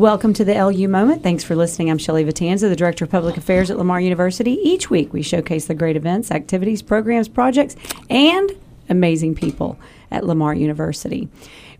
Welcome 0.00 0.32
to 0.32 0.46
the 0.46 0.54
LU 0.54 0.88
Moment. 0.88 1.22
Thanks 1.22 1.44
for 1.44 1.54
listening. 1.54 1.90
I'm 1.90 1.98
Shelley 1.98 2.24
Vitanza, 2.24 2.70
the 2.70 2.74
Director 2.74 3.04
of 3.04 3.10
Public 3.10 3.36
Affairs 3.36 3.70
at 3.70 3.76
Lamar 3.76 4.00
University. 4.00 4.52
Each 4.52 4.88
week, 4.88 5.12
we 5.12 5.20
showcase 5.20 5.66
the 5.66 5.74
great 5.74 5.94
events, 5.94 6.30
activities, 6.30 6.80
programs, 6.80 7.28
projects, 7.28 7.76
and 8.08 8.50
amazing 8.88 9.34
people 9.34 9.78
at 10.10 10.24
Lamar 10.24 10.54
University. 10.54 11.28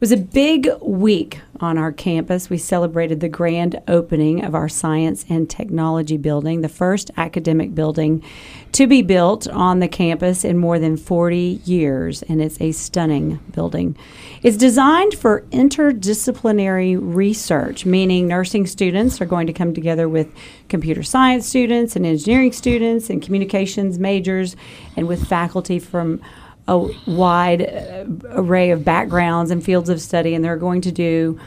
It 0.00 0.04
was 0.04 0.12
a 0.12 0.16
big 0.16 0.66
week 0.80 1.42
on 1.60 1.76
our 1.76 1.92
campus. 1.92 2.48
We 2.48 2.56
celebrated 2.56 3.21
the 3.21 3.28
grand 3.28 3.82
opening 3.87 4.42
of 4.42 4.54
our 4.54 4.67
Science 4.67 5.26
and 5.28 5.50
Technology 5.50 6.17
Building, 6.17 6.62
the 6.62 6.71
first 6.71 7.10
academic 7.19 7.74
building 7.74 8.24
to 8.72 8.86
be 8.86 9.03
built 9.03 9.46
on 9.49 9.81
the 9.81 9.88
campus 9.88 10.42
in 10.42 10.56
more 10.56 10.78
than 10.78 10.96
40 10.96 11.60
years, 11.67 12.22
and 12.22 12.40
it's 12.40 12.58
a 12.63 12.72
stunning 12.72 13.40
building. 13.53 13.94
It's 14.42 14.56
designed 14.56 15.13
for 15.13 15.42
interdisciplinary 15.50 16.96
research, 16.98 17.84
meaning 17.84 18.27
nursing 18.27 18.66
students 18.66 19.20
are 19.20 19.27
going 19.27 19.48
to 19.48 19.52
come 19.52 19.74
together 19.74 20.09
with 20.09 20.32
computer 20.70 21.02
science 21.02 21.46
students 21.46 21.95
and 21.95 22.06
engineering 22.06 22.52
students 22.52 23.10
and 23.10 23.20
communications 23.20 23.98
majors, 23.98 24.56
and 24.96 25.06
with 25.06 25.28
faculty 25.28 25.78
from 25.78 26.23
a 26.70 27.10
wide 27.10 27.62
uh, 27.62 28.05
array 28.30 28.70
of 28.70 28.84
backgrounds 28.84 29.51
and 29.51 29.62
fields 29.62 29.88
of 29.88 30.01
study, 30.01 30.34
and 30.34 30.45
they're 30.45 30.56
going 30.56 30.80
to 30.83 30.93
do 30.93 31.38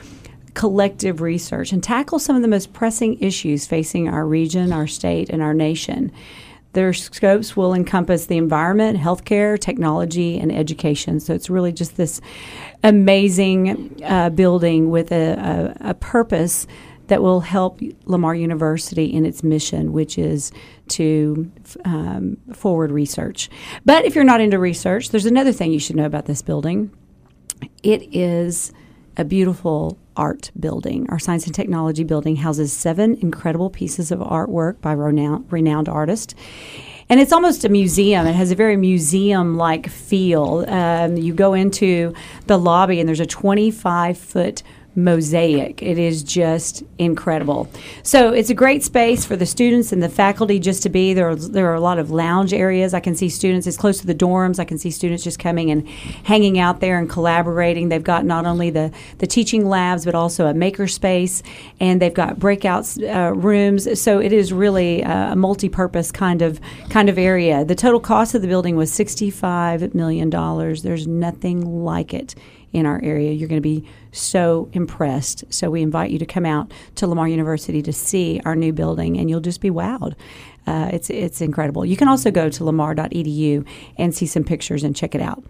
collective 0.53 1.21
research 1.21 1.71
and 1.71 1.81
tackle 1.81 2.19
some 2.19 2.35
of 2.35 2.41
the 2.41 2.47
most 2.47 2.73
pressing 2.73 3.19
issues 3.19 3.65
facing 3.65 4.07
our 4.09 4.25
region, 4.25 4.73
our 4.73 4.85
state, 4.85 5.29
and 5.29 5.41
our 5.41 5.53
nation. 5.53 6.11
Their 6.73 6.91
scopes 6.91 7.55
will 7.55 7.73
encompass 7.73 8.25
the 8.25 8.37
environment, 8.37 8.99
healthcare, 8.99 9.57
technology, 9.59 10.37
and 10.37 10.51
education. 10.51 11.19
So 11.19 11.33
it's 11.33 11.49
really 11.49 11.71
just 11.71 11.95
this 11.95 12.19
amazing 12.83 14.01
uh, 14.03 14.29
building 14.31 14.89
with 14.89 15.11
a, 15.11 15.73
a, 15.81 15.89
a 15.91 15.93
purpose 15.93 16.67
that 17.07 17.21
will 17.21 17.41
help 17.41 17.79
Lamar 18.05 18.35
University 18.35 19.05
in 19.05 19.25
its 19.25 19.43
mission, 19.43 19.93
which 19.93 20.17
is 20.17 20.51
to 20.93 21.51
um, 21.85 22.37
forward 22.53 22.91
research. 22.91 23.49
But 23.85 24.05
if 24.05 24.15
you're 24.15 24.23
not 24.23 24.41
into 24.41 24.59
research, 24.59 25.09
there's 25.09 25.25
another 25.25 25.51
thing 25.51 25.71
you 25.71 25.79
should 25.79 25.95
know 25.95 26.05
about 26.05 26.25
this 26.25 26.41
building. 26.41 26.91
It 27.81 28.13
is 28.15 28.73
a 29.17 29.25
beautiful 29.25 29.97
art 30.15 30.51
building. 30.59 31.07
Our 31.09 31.19
Science 31.19 31.45
and 31.45 31.55
Technology 31.55 32.03
building 32.03 32.35
houses 32.35 32.73
seven 32.73 33.15
incredible 33.21 33.69
pieces 33.69 34.11
of 34.11 34.19
artwork 34.19 34.81
by 34.81 34.93
renowned, 34.93 35.51
renowned 35.51 35.89
artists. 35.89 36.35
And 37.09 37.19
it's 37.19 37.31
almost 37.31 37.65
a 37.65 37.69
museum. 37.69 38.25
It 38.25 38.33
has 38.33 38.51
a 38.51 38.55
very 38.55 38.77
museum 38.77 39.57
like 39.57 39.89
feel. 39.89 40.65
Um, 40.67 41.17
you 41.17 41.33
go 41.33 41.53
into 41.53 42.13
the 42.47 42.57
lobby, 42.57 42.99
and 42.99 43.07
there's 43.07 43.19
a 43.19 43.25
25 43.25 44.17
foot 44.17 44.63
mosaic. 44.95 45.81
It 45.81 45.97
is 45.97 46.23
just 46.23 46.83
incredible. 46.97 47.67
So 48.03 48.31
it's 48.31 48.49
a 48.49 48.53
great 48.53 48.83
space 48.83 49.25
for 49.25 49.35
the 49.35 49.45
students 49.45 49.91
and 49.91 50.03
the 50.03 50.09
faculty 50.09 50.59
just 50.59 50.83
to 50.83 50.89
be. 50.89 51.13
There 51.13 51.29
are, 51.29 51.35
there 51.35 51.71
are 51.71 51.73
a 51.73 51.79
lot 51.79 51.97
of 51.97 52.11
lounge 52.11 52.53
areas. 52.53 52.93
I 52.93 52.99
can 52.99 53.15
see 53.15 53.29
students, 53.29 53.65
it's 53.65 53.77
close 53.77 53.99
to 53.99 54.07
the 54.07 54.15
dorms. 54.15 54.59
I 54.59 54.65
can 54.65 54.77
see 54.77 54.91
students 54.91 55.23
just 55.23 55.39
coming 55.39 55.71
and 55.71 55.87
hanging 55.87 56.59
out 56.59 56.79
there 56.79 56.99
and 56.99 57.09
collaborating. 57.09 57.89
They've 57.89 58.03
got 58.03 58.25
not 58.25 58.45
only 58.45 58.69
the, 58.69 58.91
the 59.17 59.27
teaching 59.27 59.67
labs, 59.67 60.05
but 60.05 60.15
also 60.15 60.45
a 60.45 60.53
maker 60.53 60.87
space, 60.87 61.41
and 61.79 62.01
they've 62.01 62.13
got 62.13 62.37
breakout 62.37 62.87
uh, 63.01 63.33
rooms. 63.35 63.99
So 63.99 64.19
it 64.19 64.31
is 64.31 64.53
really 64.53 65.01
a 65.01 65.35
multi-purpose 65.35 66.11
kind 66.11 66.41
of 66.41 66.59
kind 66.89 67.09
of 67.09 67.17
area. 67.17 67.65
The 67.65 67.75
total 67.75 67.99
cost 67.99 68.35
of 68.35 68.41
the 68.41 68.47
building 68.47 68.75
was 68.75 68.91
$65 68.91 69.93
million. 69.93 70.29
There's 70.29 71.07
nothing 71.07 71.83
like 71.83 72.13
it 72.13 72.35
in 72.71 72.85
our 72.85 72.99
area. 73.03 73.31
You're 73.31 73.47
going 73.47 73.61
to 73.61 73.61
be 73.61 73.87
so 74.13 74.69
impressed. 74.71 75.43
So 75.49 75.69
we 75.69 75.81
invite 75.81 76.11
you 76.11 76.19
to 76.19 76.25
come 76.25 76.45
out 76.45 76.71
to 76.95 77.07
Lamar 77.07 77.27
University 77.27 77.81
to 77.81 77.91
see 77.91 78.39
our 78.45 78.55
new 78.55 78.71
building, 78.71 79.17
and 79.17 79.29
you'll 79.29 79.41
just 79.41 79.61
be 79.61 79.69
wowed. 79.69 80.15
Uh, 80.65 80.89
it's 80.93 81.09
it's 81.09 81.41
incredible. 81.41 81.85
You 81.85 81.97
can 81.97 82.07
also 82.07 82.31
go 82.31 82.49
to 82.49 82.63
lamar.edu 82.63 83.67
and 83.97 84.15
see 84.15 84.25
some 84.25 84.43
pictures 84.43 84.83
and 84.83 84.95
check 84.95 85.13
it 85.13 85.21
out. 85.21 85.43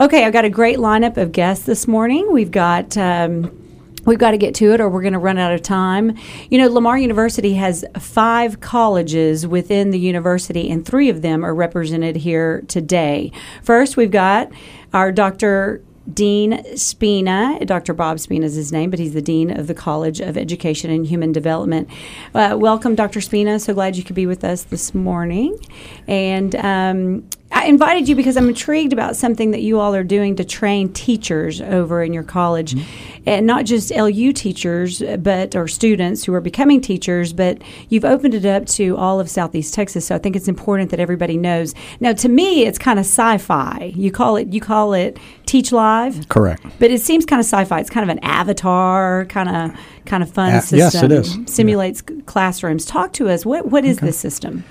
Okay, 0.00 0.24
I've 0.24 0.32
got 0.32 0.46
a 0.46 0.50
great 0.50 0.78
lineup 0.78 1.18
of 1.18 1.32
guests 1.32 1.66
this 1.66 1.86
morning. 1.86 2.32
We've 2.32 2.50
got. 2.50 2.96
Um, 2.96 3.60
We've 4.06 4.18
got 4.18 4.32
to 4.32 4.38
get 4.38 4.54
to 4.56 4.72
it 4.72 4.82
or 4.82 4.88
we're 4.90 5.00
going 5.00 5.14
to 5.14 5.18
run 5.18 5.38
out 5.38 5.54
of 5.54 5.62
time. 5.62 6.16
You 6.50 6.58
know, 6.58 6.68
Lamar 6.68 6.98
University 6.98 7.54
has 7.54 7.84
five 7.98 8.60
colleges 8.60 9.46
within 9.46 9.92
the 9.92 9.98
university, 9.98 10.70
and 10.70 10.84
three 10.84 11.08
of 11.08 11.22
them 11.22 11.44
are 11.44 11.54
represented 11.54 12.16
here 12.16 12.62
today. 12.68 13.32
First, 13.62 13.96
we've 13.96 14.10
got 14.10 14.50
our 14.92 15.10
Dr. 15.10 15.82
Dean 16.12 16.76
Spina. 16.76 17.58
Dr. 17.64 17.94
Bob 17.94 18.20
Spina 18.20 18.46
is 18.46 18.54
his 18.54 18.72
name, 18.72 18.90
but 18.90 18.98
he's 18.98 19.14
the 19.14 19.22
Dean 19.22 19.50
of 19.50 19.66
the 19.66 19.74
College 19.74 20.20
of 20.20 20.36
Education 20.36 20.90
and 20.90 21.06
Human 21.06 21.32
Development. 21.32 21.88
Uh, 22.34 22.56
welcome, 22.58 22.94
Dr. 22.94 23.20
Spina. 23.20 23.58
So 23.58 23.74
glad 23.74 23.96
you 23.96 24.04
could 24.04 24.16
be 24.16 24.26
with 24.26 24.44
us 24.44 24.64
this 24.64 24.94
morning. 24.94 25.58
And 26.06 26.54
um, 26.56 27.28
I 27.54 27.66
invited 27.66 28.08
you 28.08 28.16
because 28.16 28.36
I'm 28.36 28.48
intrigued 28.48 28.92
about 28.92 29.14
something 29.14 29.52
that 29.52 29.62
you 29.62 29.78
all 29.78 29.94
are 29.94 30.02
doing 30.02 30.34
to 30.36 30.44
train 30.44 30.92
teachers 30.92 31.60
over 31.60 32.02
in 32.02 32.12
your 32.12 32.24
college, 32.24 32.74
mm-hmm. 32.74 33.22
and 33.26 33.46
not 33.46 33.64
just 33.64 33.94
LU 33.94 34.32
teachers, 34.32 35.00
but 35.20 35.54
or 35.54 35.68
students 35.68 36.24
who 36.24 36.34
are 36.34 36.40
becoming 36.40 36.80
teachers, 36.80 37.32
but 37.32 37.62
you've 37.88 38.04
opened 38.04 38.34
it 38.34 38.44
up 38.44 38.66
to 38.66 38.96
all 38.96 39.20
of 39.20 39.30
Southeast 39.30 39.72
Texas. 39.72 40.06
So 40.06 40.16
I 40.16 40.18
think 40.18 40.34
it's 40.34 40.48
important 40.48 40.90
that 40.90 40.98
everybody 40.98 41.36
knows. 41.36 41.74
Now, 42.00 42.12
to 42.14 42.28
me, 42.28 42.66
it's 42.66 42.78
kind 42.78 42.98
of 42.98 43.04
sci-fi. 43.04 43.92
You 43.94 44.10
call 44.10 44.36
it 44.36 44.52
you 44.52 44.60
call 44.60 44.92
it 44.92 45.16
Teach 45.46 45.70
Live, 45.70 46.28
correct? 46.28 46.66
But 46.80 46.90
it 46.90 47.00
seems 47.00 47.24
kind 47.24 47.38
of 47.38 47.46
sci-fi. 47.46 47.78
It's 47.78 47.90
kind 47.90 48.02
of 48.02 48.14
an 48.16 48.22
avatar, 48.24 49.26
kind 49.26 49.48
of 49.48 49.80
kind 50.06 50.24
of 50.24 50.30
fun 50.30 50.60
system. 50.60 50.78
Yes, 50.78 50.94
it 51.02 51.12
is. 51.12 51.38
Simulates 51.46 52.02
yeah. 52.10 52.20
classrooms. 52.26 52.84
Talk 52.84 53.12
to 53.12 53.28
us. 53.28 53.46
What 53.46 53.66
what 53.66 53.84
is 53.84 53.98
okay. 53.98 54.06
this 54.06 54.18
system? 54.18 54.64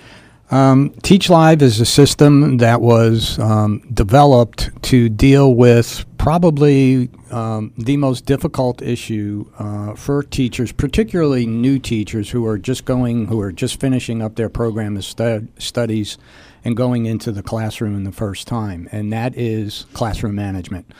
Um, 0.51 0.91
Teach 1.01 1.29
Live 1.29 1.61
is 1.61 1.79
a 1.79 1.85
system 1.85 2.57
that 2.57 2.81
was 2.81 3.39
um, 3.39 3.79
developed 3.93 4.69
to 4.83 5.09
deal 5.09 5.55
with 5.55 6.05
probably 6.17 7.09
um, 7.31 7.73
the 7.77 7.97
most 7.97 8.25
difficult 8.25 8.81
issue 8.81 9.45
uh, 9.57 9.93
for 9.95 10.23
teachers, 10.23 10.71
particularly 10.71 11.45
new 11.45 11.79
teachers 11.79 12.29
who 12.29 12.45
are 12.45 12.57
just 12.57 12.85
going, 12.85 13.27
who 13.27 13.39
are 13.39 13.51
just 13.51 13.79
finishing 13.79 14.21
up 14.21 14.35
their 14.35 14.49
program 14.49 14.95
of 14.95 15.03
stu- 15.03 15.47
studies 15.57 16.17
and 16.63 16.77
going 16.77 17.05
into 17.05 17.31
the 17.31 17.43
classroom 17.43 17.95
in 17.95 18.03
the 18.03 18.11
first 18.11 18.47
time, 18.47 18.87
and 18.91 19.11
that 19.11 19.35
is 19.37 19.85
classroom 19.93 20.35
management. 20.35 20.93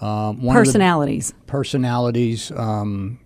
Um, 0.00 0.40
personalities. 0.42 1.32
personalities, 1.46 2.50
um, 2.50 3.18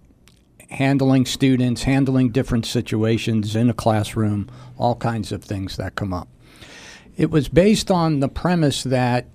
handling 0.70 1.26
students, 1.26 1.82
handling 1.82 2.30
different 2.30 2.64
situations 2.64 3.56
in 3.56 3.68
a 3.68 3.74
classroom, 3.74 4.48
all 4.78 4.94
kinds 4.94 5.32
of 5.32 5.42
things 5.42 5.76
that 5.76 5.94
come 5.94 6.12
up. 6.12 6.28
It 7.16 7.30
was 7.30 7.48
based 7.48 7.90
on 7.90 8.20
the 8.20 8.28
premise 8.28 8.84
that 8.84 9.26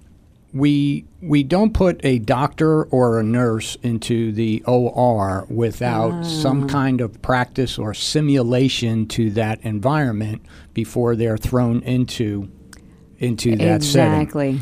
we 0.54 1.04
we 1.22 1.44
don't 1.44 1.74
put 1.74 2.00
a 2.06 2.18
doctor 2.20 2.84
or 2.86 3.20
a 3.20 3.24
nurse 3.24 3.76
into 3.84 4.32
the 4.32 4.64
OR 4.66 5.46
without 5.50 6.14
ah. 6.14 6.24
some 6.24 6.70
kind 6.70 7.02
of 7.02 7.22
practice 7.22 7.78
or 7.78 7.94
simulation 7.94 9.06
to 9.08 9.30
that 9.32 9.62
environment 9.66 10.42
before 10.74 11.18
they're 11.18 11.38
thrown 11.38 11.82
into 11.82 12.50
into 13.18 13.56
that 13.58 13.76
exactly. 13.76 13.82
setting. 13.82 14.22
Exactly. 14.22 14.62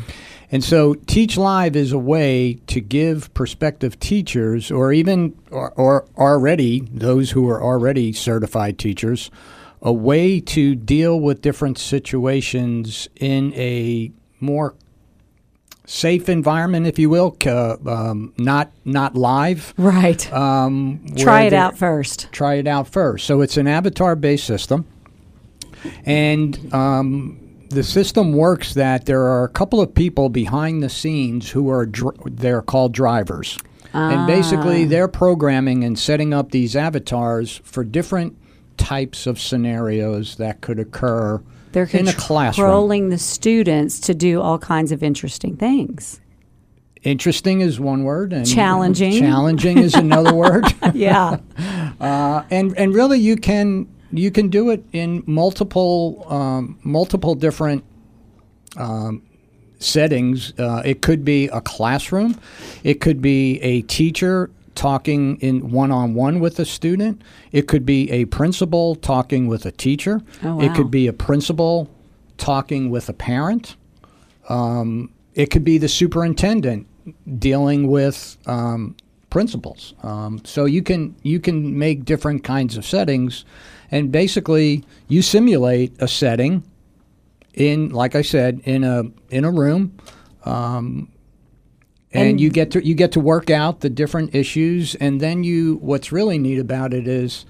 And 0.50 0.62
so 0.62 0.94
Teach 0.94 1.36
Live 1.36 1.74
is 1.74 1.92
a 1.92 1.98
way 1.98 2.54
to 2.66 2.80
give 2.80 3.32
prospective 3.34 3.98
teachers 3.98 4.70
or 4.70 4.92
even 4.92 5.36
or, 5.50 5.72
or 5.72 6.06
already 6.16 6.80
those 6.92 7.32
who 7.32 7.48
are 7.48 7.62
already 7.62 8.12
certified 8.12 8.78
teachers 8.78 9.30
a 9.84 9.92
way 9.92 10.40
to 10.40 10.74
deal 10.74 11.20
with 11.20 11.42
different 11.42 11.78
situations 11.78 13.06
in 13.16 13.52
a 13.54 14.10
more 14.40 14.74
safe 15.86 16.30
environment, 16.30 16.86
if 16.86 16.98
you 16.98 17.10
will, 17.10 17.36
uh, 17.46 17.76
um, 17.86 18.32
not 18.38 18.72
not 18.84 19.14
live. 19.14 19.74
Right. 19.76 20.32
Um, 20.32 21.04
try 21.16 21.42
it 21.42 21.52
out 21.52 21.76
first. 21.76 22.32
Try 22.32 22.54
it 22.54 22.66
out 22.66 22.88
first. 22.88 23.26
So 23.26 23.42
it's 23.42 23.58
an 23.58 23.66
avatar 23.66 24.16
based 24.16 24.46
system, 24.46 24.86
and 26.06 26.72
um, 26.72 27.43
the 27.70 27.82
system 27.82 28.32
works 28.32 28.74
that 28.74 29.06
there 29.06 29.22
are 29.22 29.44
a 29.44 29.48
couple 29.48 29.80
of 29.80 29.94
people 29.94 30.28
behind 30.28 30.82
the 30.82 30.88
scenes 30.88 31.50
who 31.50 31.70
are 31.70 31.86
dr- 31.86 32.16
they're 32.24 32.62
called 32.62 32.92
drivers. 32.92 33.58
Ah. 33.92 34.10
And 34.10 34.26
basically, 34.26 34.84
they're 34.84 35.08
programming 35.08 35.84
and 35.84 35.98
setting 35.98 36.34
up 36.34 36.50
these 36.50 36.74
avatars 36.74 37.60
for 37.64 37.84
different 37.84 38.36
types 38.76 39.26
of 39.26 39.40
scenarios 39.40 40.36
that 40.36 40.60
could 40.60 40.78
occur 40.78 41.40
they're 41.72 41.88
in 41.92 42.08
a 42.08 42.12
classroom. 42.12 42.66
Controlling 42.66 43.08
the 43.08 43.18
students 43.18 43.98
to 44.00 44.14
do 44.14 44.40
all 44.40 44.58
kinds 44.58 44.92
of 44.92 45.02
interesting 45.02 45.56
things. 45.56 46.20
Interesting 47.02 47.60
is 47.60 47.78
one 47.78 48.04
word, 48.04 48.32
and 48.32 48.48
challenging. 48.48 49.20
Challenging 49.20 49.78
is 49.78 49.94
another 49.94 50.32
word. 50.34 50.64
yeah, 50.94 51.38
uh, 52.00 52.44
and 52.50 52.76
and 52.78 52.94
really, 52.94 53.18
you 53.18 53.36
can 53.36 53.86
you 54.18 54.30
can 54.30 54.48
do 54.48 54.70
it 54.70 54.84
in 54.92 55.22
multiple 55.26 56.26
um, 56.28 56.78
multiple 56.82 57.34
different 57.34 57.84
um, 58.76 59.22
settings. 59.78 60.52
Uh, 60.58 60.82
it 60.84 61.02
could 61.02 61.24
be 61.24 61.48
a 61.48 61.60
classroom, 61.60 62.38
it 62.82 63.00
could 63.00 63.20
be 63.20 63.60
a 63.60 63.82
teacher 63.82 64.50
talking 64.74 65.36
in 65.40 65.70
one-on-one 65.70 66.40
with 66.40 66.58
a 66.58 66.64
student. 66.64 67.22
It 67.52 67.68
could 67.68 67.86
be 67.86 68.10
a 68.10 68.24
principal 68.24 68.96
talking 68.96 69.46
with 69.46 69.66
a 69.66 69.70
teacher. 69.70 70.20
Oh, 70.42 70.56
wow. 70.56 70.64
It 70.64 70.74
could 70.74 70.90
be 70.90 71.06
a 71.06 71.12
principal 71.12 71.88
talking 72.38 72.90
with 72.90 73.08
a 73.08 73.12
parent. 73.12 73.76
Um, 74.48 75.12
it 75.34 75.50
could 75.50 75.64
be 75.64 75.78
the 75.78 75.88
superintendent 75.88 76.86
dealing 77.38 77.88
with 77.88 78.36
um, 78.46 78.96
principals. 79.30 79.94
Um, 80.02 80.40
so 80.44 80.64
you 80.64 80.82
can 80.82 81.14
you 81.22 81.40
can 81.40 81.78
make 81.78 82.04
different 82.04 82.44
kinds 82.44 82.76
of 82.76 82.84
settings, 82.84 83.44
and 83.94 84.10
basically 84.10 84.84
you 85.08 85.22
simulate 85.22 85.92
a 86.00 86.08
setting 86.08 86.62
in, 87.54 87.90
like 87.90 88.14
I 88.16 88.22
said, 88.22 88.60
in 88.64 88.82
a 88.84 89.04
in 89.30 89.44
a 89.44 89.50
room. 89.50 89.96
Um, 90.44 91.08
and, 92.12 92.30
And- 92.30 92.40
you 92.40 92.50
get 92.50 92.70
to 92.72 92.84
you 92.86 92.94
get 92.94 93.12
to 93.12 93.20
work 93.20 93.50
out 93.50 93.80
the 93.80 93.90
different 93.90 94.34
issues, 94.34 94.94
and 94.96 95.20
then 95.20 95.44
you. 95.44 95.76
What's 95.80 96.12
really 96.12 96.38
neat 96.38 96.58
about 96.58 96.92
it 96.92 97.06
is, 97.08 97.44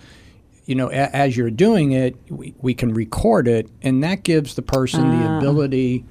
you 0.66 0.74
know, 0.74 0.90
a, 0.90 1.14
as 1.16 1.36
you're 1.36 1.50
doing 1.50 1.92
it, 1.92 2.16
we, 2.30 2.54
we 2.60 2.74
can 2.74 2.92
record 2.94 3.48
it, 3.48 3.68
and 3.82 4.02
that 4.04 4.22
gives 4.22 4.54
the 4.54 4.62
person 4.62 5.00
the 5.20 5.26
Ah. 5.26 5.38
ability 5.38 6.04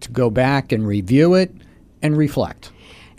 to 0.00 0.10
go 0.10 0.30
back 0.30 0.72
and 0.72 0.86
review 0.86 1.34
it 1.34 1.54
and 2.02 2.16
reflect, 2.16 2.70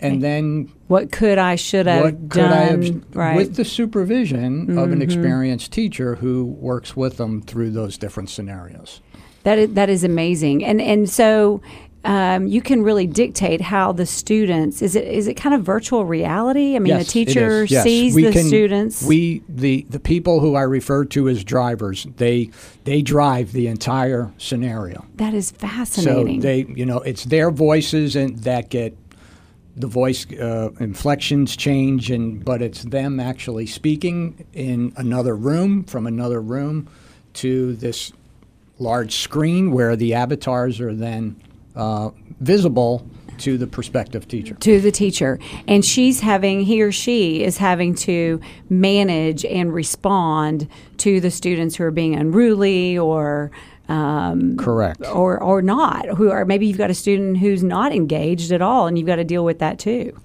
and 0.02 0.22
then 0.22 0.68
What 0.88 1.10
could 1.12 1.38
I, 1.38 1.54
should 1.56 1.86
have 1.86 2.02
what 2.04 2.14
could 2.28 2.28
done? 2.40 2.52
I 2.52 2.56
have 2.64 3.02
right. 3.14 3.36
with 3.36 3.56
the 3.56 3.64
supervision 3.64 4.78
of 4.78 4.90
an 4.92 4.98
Mhm. 4.98 5.02
experienced 5.02 5.72
teacher 5.72 6.16
who 6.16 6.44
works 6.44 6.96
with 6.96 7.16
them 7.16 7.40
through 7.42 7.70
those 7.70 7.96
different 7.98 8.28
scenarios. 8.30 9.00
That 9.44 9.58
is, 9.58 9.74
that 9.74 9.88
is 9.90 10.04
amazing, 10.04 10.64
and 10.64 10.80
and 10.80 11.08
so 11.10 11.60
um, 12.04 12.48
you 12.48 12.60
can 12.62 12.82
really 12.82 13.06
dictate 13.06 13.60
how 13.60 13.92
the 13.92 14.06
students 14.06 14.82
is 14.82 14.96
it 14.96 15.06
is 15.06 15.28
it 15.28 15.34
kind 15.34 15.54
of 15.54 15.62
virtual 15.62 16.04
reality? 16.04 16.74
I 16.74 16.80
mean, 16.80 16.94
Yes, 16.94 17.06
the 17.06 17.12
teacher. 17.12 17.64
Yes. 17.64 17.84
sees 17.84 18.12
We 18.14 18.24
the 18.24 18.32
can- 18.32 18.46
students. 18.46 19.02
We 19.04 19.42
the 19.48 19.86
the 19.88 20.00
people 20.00 20.40
who 20.40 20.54
I 20.56 20.62
refer 20.62 21.04
to 21.06 21.28
as 21.28 21.44
drivers, 21.44 22.06
they 22.16 22.50
they 22.84 23.02
drive 23.02 23.52
the 23.52 23.68
entire 23.68 24.32
scenario. 24.38 25.04
that 25.16 25.32
is 25.34 25.52
fascinating. 25.52 26.40
So 26.40 26.46
they 26.46 26.66
you 26.74 26.86
know 26.86 26.98
it's 27.00 27.24
their 27.24 27.50
voices 27.52 28.16
and 28.16 28.36
that 28.40 28.68
get 28.70 28.96
the 29.76 29.86
voice 29.86 30.26
uh, 30.32 30.70
inflections 30.80 31.56
change 31.56 32.10
and 32.10 32.44
but 32.44 32.60
it's 32.60 32.82
them 32.82 33.18
actually 33.18 33.66
speaking 33.66 34.44
in 34.52 34.92
another 34.96 35.34
room 35.34 35.84
from 35.84 36.06
another 36.06 36.40
room 36.40 36.88
to 37.32 37.74
this 37.76 38.12
large 38.78 39.14
screen 39.14 39.70
where 39.70 39.96
the 39.96 40.14
avatars 40.14 40.80
are 40.80 40.94
then 40.94 41.40
uh, 41.74 42.10
visible 42.40 43.06
to 43.38 43.56
the 43.56 43.66
prospective 43.66 44.28
teacher. 44.28 44.54
to 44.56 44.80
the 44.80 44.90
teacher 44.90 45.38
and 45.66 45.84
she's 45.84 46.20
having 46.20 46.60
he 46.60 46.82
or 46.82 46.92
she 46.92 47.42
is 47.42 47.56
having 47.56 47.94
to 47.94 48.40
manage 48.68 49.44
and 49.46 49.72
respond 49.72 50.68
to 50.98 51.18
the 51.18 51.30
students 51.30 51.76
who 51.76 51.84
are 51.84 51.90
being 51.90 52.14
unruly 52.14 52.98
or 52.98 53.50
um, 53.88 54.56
Correct. 54.56 55.02
or 55.06 55.38
or 55.42 55.62
not 55.62 56.06
who 56.16 56.30
are 56.30 56.44
maybe 56.44 56.66
you've 56.66 56.78
got 56.78 56.90
a 56.90 56.94
student 56.94 57.38
who's 57.38 57.62
not 57.62 57.92
engaged 57.92 58.52
at 58.52 58.62
all 58.62 58.86
and 58.86 58.96
you've 58.98 59.06
got 59.06 59.16
to 59.16 59.24
deal 59.24 59.44
with 59.44 59.58
that 59.58 59.78
too 59.78 60.18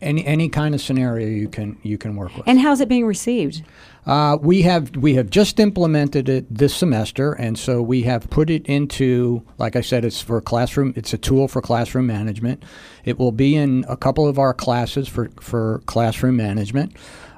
Any 0.00 0.24
any 0.26 0.48
kind 0.48 0.74
of 0.74 0.80
scenario 0.80 1.26
you 1.28 1.48
can 1.48 1.78
you 1.82 1.98
can 1.98 2.16
work 2.16 2.36
with. 2.36 2.46
and 2.48 2.58
how's 2.60 2.80
it 2.80 2.88
being 2.88 3.06
received 3.06 3.62
Uh, 4.06 4.38
we 4.40 4.62
have 4.62 4.94
we 4.96 5.14
have 5.14 5.28
just 5.30 5.58
implemented 5.58 6.28
it 6.28 6.44
this 6.48 6.72
semester, 6.72 7.32
and 7.32 7.58
so 7.58 7.82
we 7.82 8.02
have 8.02 8.30
put 8.30 8.48
it 8.50 8.64
into, 8.66 9.42
like 9.58 9.74
I 9.74 9.80
said, 9.82 10.04
it's 10.04 10.20
for 10.22 10.40
classroom. 10.40 10.92
It's 10.94 11.12
a 11.12 11.18
tool 11.18 11.48
for 11.48 11.60
classroom 11.60 12.06
management. 12.06 12.62
It 13.04 13.18
will 13.18 13.32
be 13.32 13.56
in 13.56 13.84
a 13.88 13.96
couple 13.96 14.28
of 14.28 14.38
our 14.38 14.54
classes 14.54 15.08
for 15.08 15.28
for 15.40 15.82
classroom 15.86 16.36
management. 16.36 16.92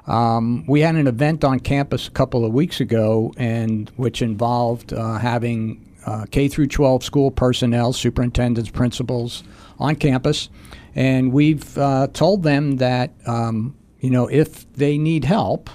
Um, 0.09 0.65
we 0.67 0.81
had 0.81 0.95
an 0.95 1.07
event 1.07 1.43
on 1.43 1.59
campus 1.59 2.07
a 2.07 2.11
couple 2.11 2.43
of 2.43 2.51
weeks 2.51 2.81
ago, 2.81 3.31
and 3.37 3.89
which 3.95 4.21
involved 4.21 4.91
uh, 4.91 5.19
having 5.19 5.85
uh, 6.05 6.25
K 6.31 6.47
through 6.47 6.67
12 6.67 7.03
school 7.03 7.31
personnel, 7.31 7.93
superintendents, 7.93 8.69
principals 8.69 9.43
on 9.77 9.95
campus, 9.95 10.49
and 10.95 11.31
we've 11.31 11.77
uh, 11.77 12.07
told 12.11 12.43
them 12.43 12.77
that 12.77 13.13
um, 13.25 13.75
you 13.99 14.09
know 14.09 14.27
if 14.27 14.71
they 14.73 14.97
need 14.97 15.23
help 15.23 15.69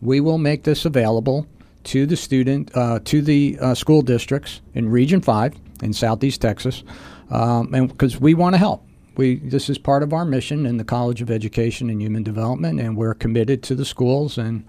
we 0.00 0.20
will 0.20 0.38
make 0.38 0.64
this 0.64 0.84
available 0.84 1.46
to 1.84 2.06
the 2.06 2.16
student, 2.16 2.70
uh, 2.76 3.00
to 3.04 3.22
the 3.22 3.58
uh, 3.60 3.74
school 3.74 4.02
districts 4.02 4.60
in 4.74 4.88
Region 4.88 5.20
5 5.20 5.54
in 5.82 5.92
Southeast 5.92 6.40
Texas, 6.40 6.84
um, 7.30 7.72
and 7.74 7.88
because 7.88 8.20
we 8.20 8.34
want 8.34 8.54
to 8.54 8.58
help. 8.58 8.84
We, 9.18 9.34
this 9.34 9.68
is 9.68 9.78
part 9.78 10.04
of 10.04 10.12
our 10.12 10.24
mission 10.24 10.64
in 10.64 10.76
the 10.76 10.84
College 10.84 11.20
of 11.20 11.28
Education 11.28 11.90
and 11.90 12.00
Human 12.00 12.22
Development, 12.22 12.78
and 12.80 12.96
we're 12.96 13.14
committed 13.14 13.64
to 13.64 13.74
the 13.74 13.84
schools, 13.84 14.38
and 14.38 14.64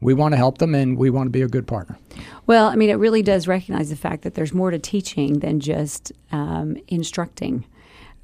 we 0.00 0.14
want 0.14 0.32
to 0.32 0.38
help 0.38 0.56
them, 0.58 0.74
and 0.74 0.96
we 0.96 1.10
want 1.10 1.26
to 1.26 1.30
be 1.30 1.42
a 1.42 1.48
good 1.48 1.66
partner. 1.66 1.98
well 2.46 2.66
i 2.68 2.74
mean 2.74 2.88
it 2.88 2.94
really 2.94 3.22
does 3.22 3.46
recognize 3.46 3.90
the 3.90 3.96
fact 3.96 4.22
that 4.22 4.34
there's 4.34 4.54
more 4.54 4.70
to 4.70 4.78
teaching 4.78 5.40
than 5.40 5.60
just 5.60 6.10
um, 6.32 6.76
instructing 6.88 7.64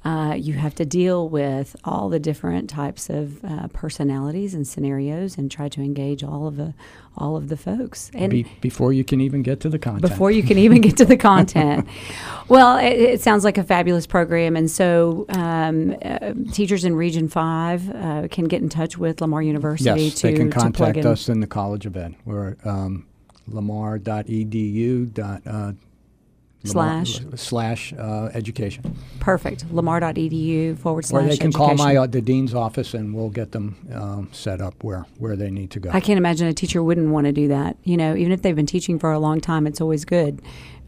uh, 0.05 0.35
you 0.37 0.53
have 0.53 0.75
to 0.75 0.85
deal 0.85 1.29
with 1.29 1.75
all 1.85 2.09
the 2.09 2.19
different 2.19 2.69
types 2.69 3.09
of 3.09 3.43
uh, 3.45 3.67
personalities 3.69 4.53
and 4.53 4.67
scenarios 4.67 5.37
and 5.37 5.49
try 5.49 5.69
to 5.69 5.81
engage 5.81 6.23
all 6.23 6.47
of 6.47 6.57
the 6.57 6.73
all 7.15 7.35
of 7.37 7.47
the 7.47 7.55
folks 7.55 8.09
and 8.15 8.31
Be, 8.31 8.43
before 8.59 8.91
you 8.91 9.03
can 9.03 9.21
even 9.21 9.43
get 9.43 9.59
to 9.59 9.69
the 9.69 9.77
content. 9.77 10.01
before 10.01 10.31
you 10.31 10.41
can 10.41 10.57
even 10.57 10.81
get 10.81 10.97
to 10.97 11.05
the 11.05 11.15
content. 11.15 11.87
well, 12.47 12.77
it, 12.77 12.99
it 12.99 13.21
sounds 13.21 13.43
like 13.43 13.59
a 13.59 13.63
fabulous 13.63 14.07
program, 14.07 14.55
and 14.55 14.69
so 14.69 15.25
um, 15.29 15.95
uh, 16.03 16.33
teachers 16.51 16.83
in 16.85 16.95
Region 16.95 17.27
Five 17.27 17.89
uh, 17.95 18.27
can 18.29 18.45
get 18.45 18.61
in 18.61 18.69
touch 18.69 18.97
with 18.97 19.21
Lamar 19.21 19.43
University 19.43 20.05
yes, 20.05 20.15
to 20.15 20.27
they 20.27 20.33
can 20.33 20.49
contact 20.49 20.97
in. 20.97 21.05
us 21.05 21.29
in 21.29 21.39
the 21.39 21.47
College 21.47 21.85
of 21.85 21.95
Ed. 21.95 22.15
We're 22.25 22.57
um, 22.65 23.05
lamar.edu. 23.47 25.13
Lamar- 26.63 27.05
Slash. 27.05 27.25
slash 27.35 27.93
uh, 27.93 28.29
education. 28.33 28.95
Perfect. 29.19 29.65
Lamar.edu 29.71 30.77
forward 30.79 31.05
slash. 31.05 31.25
Or 31.25 31.27
they 31.27 31.37
can 31.37 31.51
call 31.51 31.75
my 31.75 31.97
uh, 31.97 32.07
the 32.07 32.21
dean's 32.21 32.53
office 32.53 32.93
and 32.93 33.13
we'll 33.13 33.29
get 33.29 33.51
them 33.51 33.75
um, 33.93 34.29
set 34.31 34.61
up 34.61 34.81
where, 34.83 35.05
where 35.17 35.35
they 35.35 35.51
need 35.51 35.71
to 35.71 35.79
go. 35.79 35.89
I 35.91 35.99
can't 35.99 36.17
imagine 36.17 36.47
a 36.47 36.53
teacher 36.53 36.81
wouldn't 36.81 37.09
want 37.09 37.25
to 37.25 37.33
do 37.33 37.49
that. 37.49 37.75
You 37.83 37.97
know, 37.97 38.15
even 38.15 38.31
if 38.31 38.41
they've 38.43 38.55
been 38.55 38.65
teaching 38.65 38.97
for 38.97 39.11
a 39.11 39.19
long 39.19 39.41
time, 39.41 39.67
it's 39.67 39.81
always 39.81 40.05
good 40.05 40.41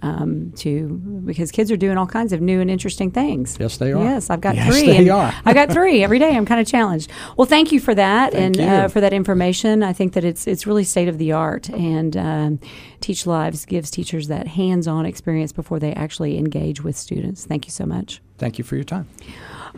um, 0.05 0.51
to 0.57 0.89
because 1.25 1.51
kids 1.51 1.71
are 1.71 1.77
doing 1.77 1.97
all 1.97 2.05
kinds 2.05 2.31
of 2.33 2.41
new 2.41 2.61
and 2.61 2.69
interesting 2.69 3.11
things. 3.11 3.57
yes, 3.59 3.77
they 3.77 3.91
are. 3.91 4.03
Yes, 4.03 4.29
I've 4.29 4.41
got 4.41 4.55
Yes, 4.55 4.67
three. 4.67 4.87
they 4.87 5.09
are. 5.09 5.33
I've 5.45 5.55
got 5.55 5.71
three 5.71 6.03
every 6.03 6.19
day. 6.19 6.35
I'm 6.35 6.45
kind 6.45 6.61
of 6.61 6.67
challenged. 6.67 7.09
Well, 7.37 7.45
thank 7.47 7.71
you 7.71 7.79
for 7.79 7.95
that 7.95 8.33
Thank 8.33 8.57
and 8.57 8.69
Uh, 8.69 8.87
for 8.87 9.01
that 9.01 9.13
information. 9.13 9.83
I 9.83 9.93
think 9.93 10.13
that 10.13 10.23
it's 10.23 10.47
it's 10.47 10.67
really 10.67 10.83
state 10.83 11.07
of 11.07 11.17
the 11.17 11.31
art, 11.31 11.69
and 11.69 12.15
um, 12.15 12.59
Teach 13.01 13.25
Lives 13.25 13.65
gives 13.65 13.89
teachers 13.91 14.27
that 14.27 14.47
hands-on 14.47 15.05
experience 15.05 15.51
before 15.51 15.79
they 15.79 15.93
actually 15.93 16.37
engage 16.37 16.83
with 16.83 16.95
students. 16.95 17.45
Thank 17.45 17.65
you 17.65 17.71
so 17.71 17.85
much. 17.85 18.21
Thank 18.37 18.57
you 18.57 18.63
for 18.63 18.75
your 18.75 18.83
time. 18.83 19.07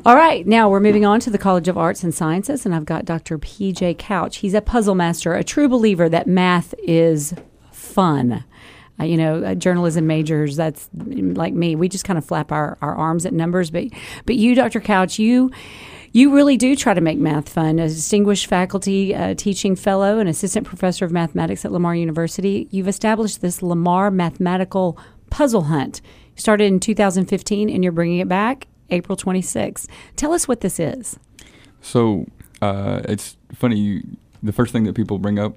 All 0.05 0.15
right, 0.15 0.45
now 0.45 0.69
we're 0.69 0.79
moving 0.79 1.05
on 1.05 1.19
to 1.21 1.29
the 1.29 1.37
College 1.39 1.67
of 1.67 1.77
Arts 1.77 2.03
and 2.03 2.13
Sciences, 2.13 2.65
and 2.65 2.75
I've 2.75 2.85
got 2.85 3.03
Dr. 3.05 3.37
P.J. 3.39 3.95
Couch. 3.95 4.37
He's 4.37 4.53
a 4.53 4.61
puzzle 4.61 4.93
master, 4.95 5.33
a 5.33 5.43
true 5.43 5.67
believer 5.67 6.07
that 6.09 6.27
math 6.27 6.75
is 6.83 7.33
fun. 7.71 8.43
Uh, 8.99 9.05
you 9.05 9.17
know, 9.17 9.43
uh, 9.43 9.55
journalism 9.55 10.07
majors, 10.07 10.55
that's 10.55 10.89
mm, 10.97 11.37
like 11.37 11.53
me. 11.53 11.75
We 11.75 11.87
just 11.87 12.05
kind 12.05 12.17
of 12.17 12.25
flap 12.25 12.51
our, 12.51 12.77
our 12.81 12.95
arms 12.95 13.25
at 13.25 13.33
numbers. 13.33 13.69
But, 13.69 13.85
but 14.25 14.35
you, 14.35 14.55
Dr. 14.55 14.79
Couch, 14.79 15.19
you. 15.19 15.51
You 16.13 16.33
really 16.33 16.57
do 16.57 16.75
try 16.75 16.93
to 16.93 17.01
make 17.01 17.19
math 17.19 17.49
fun. 17.49 17.79
A 17.79 17.87
distinguished 17.87 18.47
faculty 18.47 19.13
uh, 19.13 19.35
teaching 19.35 19.75
fellow 19.75 20.17
and 20.17 20.27
assistant 20.27 20.65
professor 20.65 21.05
of 21.05 21.11
mathematics 21.11 21.63
at 21.65 21.71
Lamar 21.71 21.95
University, 21.95 22.67
you've 22.71 22.87
established 22.87 23.41
this 23.41 23.61
Lamar 23.61 24.09
Mathematical 24.09 24.97
Puzzle 25.29 25.63
Hunt. 25.63 26.01
You 26.35 26.41
started 26.41 26.65
in 26.65 26.79
2015 26.79 27.69
and 27.69 27.83
you're 27.83 27.91
bringing 27.91 28.19
it 28.19 28.27
back 28.27 28.67
April 28.89 29.17
26th. 29.17 29.87
Tell 30.15 30.33
us 30.33 30.47
what 30.47 30.61
this 30.61 30.79
is. 30.79 31.19
So 31.81 32.25
uh, 32.61 33.01
it's 33.05 33.37
funny. 33.53 33.77
You, 33.77 34.03
the 34.41 34.53
first 34.53 34.71
thing 34.71 34.85
that 34.85 34.95
people 34.95 35.19
bring 35.19 35.39
up 35.39 35.55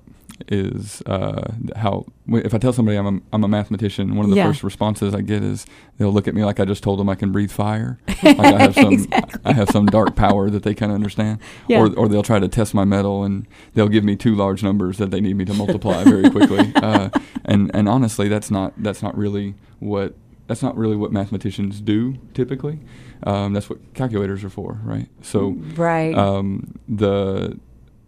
is 0.49 1.03
uh, 1.07 1.53
how 1.77 2.07
if 2.29 2.55
I 2.55 2.59
tell 2.59 2.73
somebody 2.73 2.97
I'm 2.97 3.07
a, 3.19 3.21
I'm 3.33 3.45
a 3.45 3.49
mathematician, 3.49 4.15
one 4.17 4.25
of 4.25 4.31
the 4.31 4.37
Yeah. 4.37 4.47
first 4.49 4.63
responses 4.63 5.15
I 5.15 5.21
get 5.21 5.43
is 5.43 5.67
they'll 5.99 6.13
look 6.13 6.27
at 6.29 6.35
me 6.35 6.45
like 6.45 6.61
I 6.61 6.65
just 6.65 6.83
told 6.83 6.99
them 6.99 7.09
I 7.09 7.15
can 7.15 7.33
breathe 7.33 7.51
fire, 7.51 7.99
like 8.23 8.39
I 8.39 8.59
have 8.63 8.75
some 8.75 8.93
Exactly. 8.93 9.41
I 9.45 9.53
have 9.53 9.69
some 9.71 9.87
dark 9.87 10.17
power 10.17 10.49
that 10.51 10.63
they 10.63 10.75
kind 10.75 10.91
of 10.93 10.97
understand, 10.97 11.41
Yeah. 11.69 11.81
or 11.81 11.95
or 11.97 12.09
they'll 12.09 12.23
try 12.23 12.39
to 12.39 12.49
test 12.49 12.75
my 12.75 12.85
mettle 12.85 13.25
and 13.25 13.47
they'll 13.75 13.89
give 13.89 14.05
me 14.05 14.17
two 14.17 14.35
large 14.35 14.63
numbers 14.63 14.99
that 14.99 15.11
they 15.11 15.21
need 15.21 15.37
me 15.37 15.45
to 15.45 15.55
multiply 15.55 16.05
very 16.05 16.31
quickly. 16.31 16.73
Uh, 16.83 17.11
and 17.45 17.71
and 17.75 17.89
honestly, 17.89 18.29
that's 18.29 18.51
not 18.51 18.73
that's 18.79 19.03
not 19.03 19.17
really 19.17 19.55
what 19.81 20.15
that's 20.47 20.63
not 20.63 20.77
really 20.77 20.97
what 20.97 21.13
mathematicians 21.13 21.81
do 21.81 22.17
typically. 22.35 22.81
Um, 23.25 23.53
that's 23.53 23.69
what 23.69 23.79
calculators 23.95 24.43
are 24.45 24.49
for, 24.51 24.81
right? 24.83 25.09
So 25.23 25.51
Right. 25.77 26.15
um, 26.17 26.75
the 26.89 27.59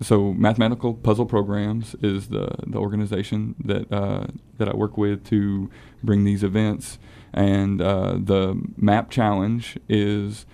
so 0.03 0.33
mathematical 0.35 0.95
puzzle 0.95 1.27
programs 1.27 1.95
is 2.03 2.29
the 2.29 2.49
the 2.67 2.79
organization 2.79 3.55
that 3.65 3.93
uh, 3.93 4.27
that 4.59 4.69
I 4.69 4.75
work 4.75 4.99
with 4.99 5.25
to 5.31 5.71
bring 6.03 6.25
these 6.25 6.43
events, 6.45 6.99
and 7.33 7.81
uh, 7.81 8.19
the 8.19 8.61
map 8.77 9.11
challenge 9.11 9.79
is 9.89 10.47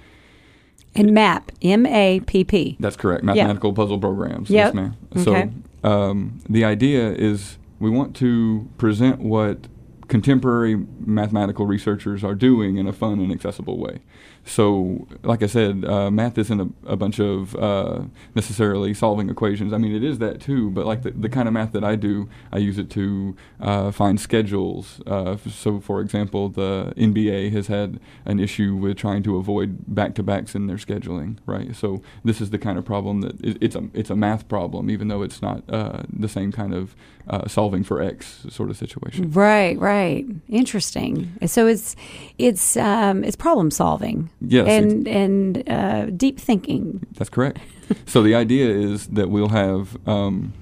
And 0.95 1.13
MAP, 1.13 1.53
M 1.63 1.87
A 1.87 2.21
P 2.21 2.45
P. 2.45 2.77
That's 2.81 2.97
correct. 2.97 3.23
Mathematical 3.23 3.73
puzzle 3.73 3.99
programs. 3.99 4.51
Yep. 4.51 4.67
Yes, 4.67 4.75
ma'am. 4.75 4.97
Okay. 5.17 5.51
So 5.83 5.89
um, 5.89 6.41
the 6.49 6.65
idea 6.65 7.13
is 7.13 7.59
we 7.79 7.91
want 7.91 8.17
to 8.17 8.69
present 8.79 9.21
what 9.21 9.69
contemporary 10.09 10.87
mathematical 11.01 11.67
researchers 11.67 12.25
are 12.25 12.35
doing 12.35 12.79
in 12.79 12.87
a 12.87 12.93
fun 12.93 13.21
and 13.21 13.31
accessible 13.31 13.79
way. 13.79 14.01
So, 14.49 15.07
like 15.23 15.43
I 15.43 15.47
said, 15.47 15.85
uh, 15.85 16.11
math 16.11 16.39
isn't 16.39 16.61
a, 16.61 16.69
a 16.93 16.97
bunch 16.97 17.21
of 17.21 17.55
uh, 17.57 18.01
necessarily 18.35 18.95
solving 18.95 19.29
equations. 19.29 19.73
I 19.73 19.79
mean, 19.79 19.95
it 19.95 20.03
is 20.03 20.19
that 20.19 20.41
too, 20.41 20.71
but 20.71 20.87
like 20.87 21.03
the, 21.03 21.11
the 21.11 21.29
kind 21.29 21.47
of 21.47 21.55
math 21.55 21.73
that 21.73 21.85
I 21.85 21.97
do, 21.97 22.29
I 22.51 22.59
use 22.59 22.79
it 22.79 22.89
to 22.91 23.37
uh, 23.61 23.91
find 23.91 24.19
schedules. 24.19 25.01
Uh, 25.07 25.33
f- 25.33 25.53
so, 25.53 25.81
for 25.81 26.01
example, 26.01 26.49
the 26.49 26.95
NBA 26.97 27.53
has 27.53 27.67
had 27.67 28.01
an 28.25 28.41
issue 28.41 28.75
with 28.75 28.97
trying 28.97 29.23
to 29.25 29.37
avoid 29.37 29.95
back 29.95 30.15
to 30.15 30.23
backs 30.23 30.55
in 30.55 30.67
their 30.67 30.79
scheduling, 30.79 31.37
right? 31.45 31.77
So, 31.77 32.03
this 32.25 32.41
is 32.41 32.51
the 32.51 32.59
kind 32.59 32.79
of 32.79 32.85
problem 32.85 33.21
that 33.21 33.41
it, 33.45 33.59
it's, 33.61 33.77
a, 33.77 33.89
it's 33.93 34.11
a 34.11 34.17
math 34.17 34.49
problem, 34.49 34.89
even 34.89 35.09
though 35.09 35.23
it's 35.23 35.43
not 35.43 35.63
uh, 35.69 36.03
the 36.11 36.29
same 36.29 36.53
kind 36.53 36.73
of 36.73 36.97
uh, 37.29 37.47
solving 37.47 37.85
for 37.85 38.01
X 38.01 38.47
sort 38.49 38.71
of 38.71 38.77
situation. 38.77 39.31
Right, 39.31 39.79
right. 39.79 40.25
Interesting. 40.49 41.31
So 41.47 41.67
it's 41.67 41.95
it's 42.39 42.77
um, 42.77 43.25
it's 43.25 43.37
problem 43.37 43.71
solving. 43.71 44.31
Yes, 44.41 44.69
and 44.69 45.09
and 45.09 45.69
uh, 45.69 46.07
deep 46.07 46.39
thinking. 46.39 47.05
That's 47.17 47.31
correct. 47.31 47.59
so 48.07 48.23
the 48.23 48.35
idea 48.35 48.69
is 48.71 49.07
that 49.09 49.31
we'll 49.31 49.49
have 49.49 49.97
um, 50.07 50.53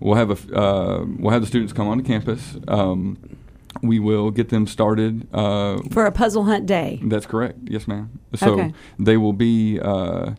we'll 0.00 0.16
have 0.16 0.30
a 0.30 0.56
uh, 0.58 1.04
we'll 1.18 1.32
have 1.32 1.42
the 1.42 1.46
students 1.46 1.72
come 1.72 1.86
onto 1.88 2.04
campus. 2.04 2.56
Um, 2.68 3.16
we 3.82 3.98
will 3.98 4.30
get 4.30 4.48
them 4.50 4.66
started. 4.66 5.26
Uh, 5.32 5.78
For 5.90 6.06
a 6.06 6.12
puzzle 6.12 6.44
hunt 6.44 6.66
day. 6.66 7.00
that's 7.04 7.26
correct. 7.26 7.58
Yes, 7.64 7.88
ma'am. 7.88 8.10
So 8.34 8.52
Okay. 8.54 8.72
they 8.98 9.16
will 9.16 9.32
be 9.32 9.78
uh, 9.80 10.32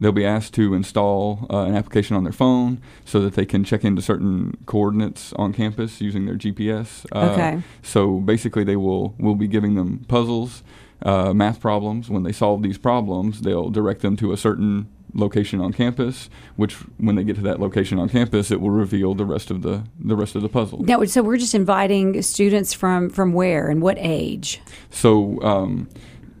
they'll 0.00 0.12
be 0.12 0.24
asked 0.24 0.54
to 0.54 0.74
install 0.74 1.46
uh, 1.50 1.64
an 1.64 1.74
application 1.74 2.16
on 2.16 2.24
their 2.24 2.32
phone 2.32 2.80
so 3.04 3.20
that 3.20 3.34
they 3.34 3.44
can 3.44 3.64
check 3.64 3.84
into 3.84 4.00
certain 4.00 4.56
coordinates 4.66 5.32
on 5.34 5.52
campus 5.52 6.00
using 6.00 6.24
their 6.26 6.36
GPS. 6.36 7.04
Uh, 7.12 7.32
Okay. 7.32 7.62
So 7.82 8.18
basically, 8.20 8.64
they 8.64 8.76
will 8.76 9.14
will 9.18 9.34
be 9.36 9.46
giving 9.48 9.74
them 9.74 10.04
puzzles, 10.08 10.62
uh, 11.02 11.32
math 11.34 11.60
problems. 11.60 12.08
When 12.10 12.22
they 12.22 12.32
solve 12.32 12.62
these 12.62 12.78
problems, 12.78 13.40
they'll 13.42 13.70
direct 13.70 14.02
them 14.02 14.16
to 14.16 14.32
a 14.32 14.36
certain 14.36 14.88
location 15.14 15.60
on 15.60 15.72
campus. 15.72 16.30
Which, 16.56 16.74
when 16.98 17.16
they 17.16 17.24
get 17.24 17.36
to 17.36 17.42
that 17.42 17.58
location 17.58 17.98
on 17.98 18.08
campus, 18.08 18.50
it 18.50 18.60
will 18.60 18.70
reveal 18.70 19.14
the 19.14 19.24
rest 19.24 19.50
of 19.50 19.62
the 19.62 19.84
the 19.98 20.16
rest 20.16 20.34
of 20.36 20.42
the 20.42 20.48
puzzle. 20.48 20.82
Now, 20.84 21.04
so 21.04 21.22
we're 21.22 21.36
just 21.38 21.54
inviting 21.54 22.22
students 22.22 22.72
from 22.72 23.10
from 23.10 23.32
where 23.32 23.68
and 23.68 23.82
what 23.82 23.96
age? 23.98 24.60
So 24.90 25.40
um, 25.42 25.88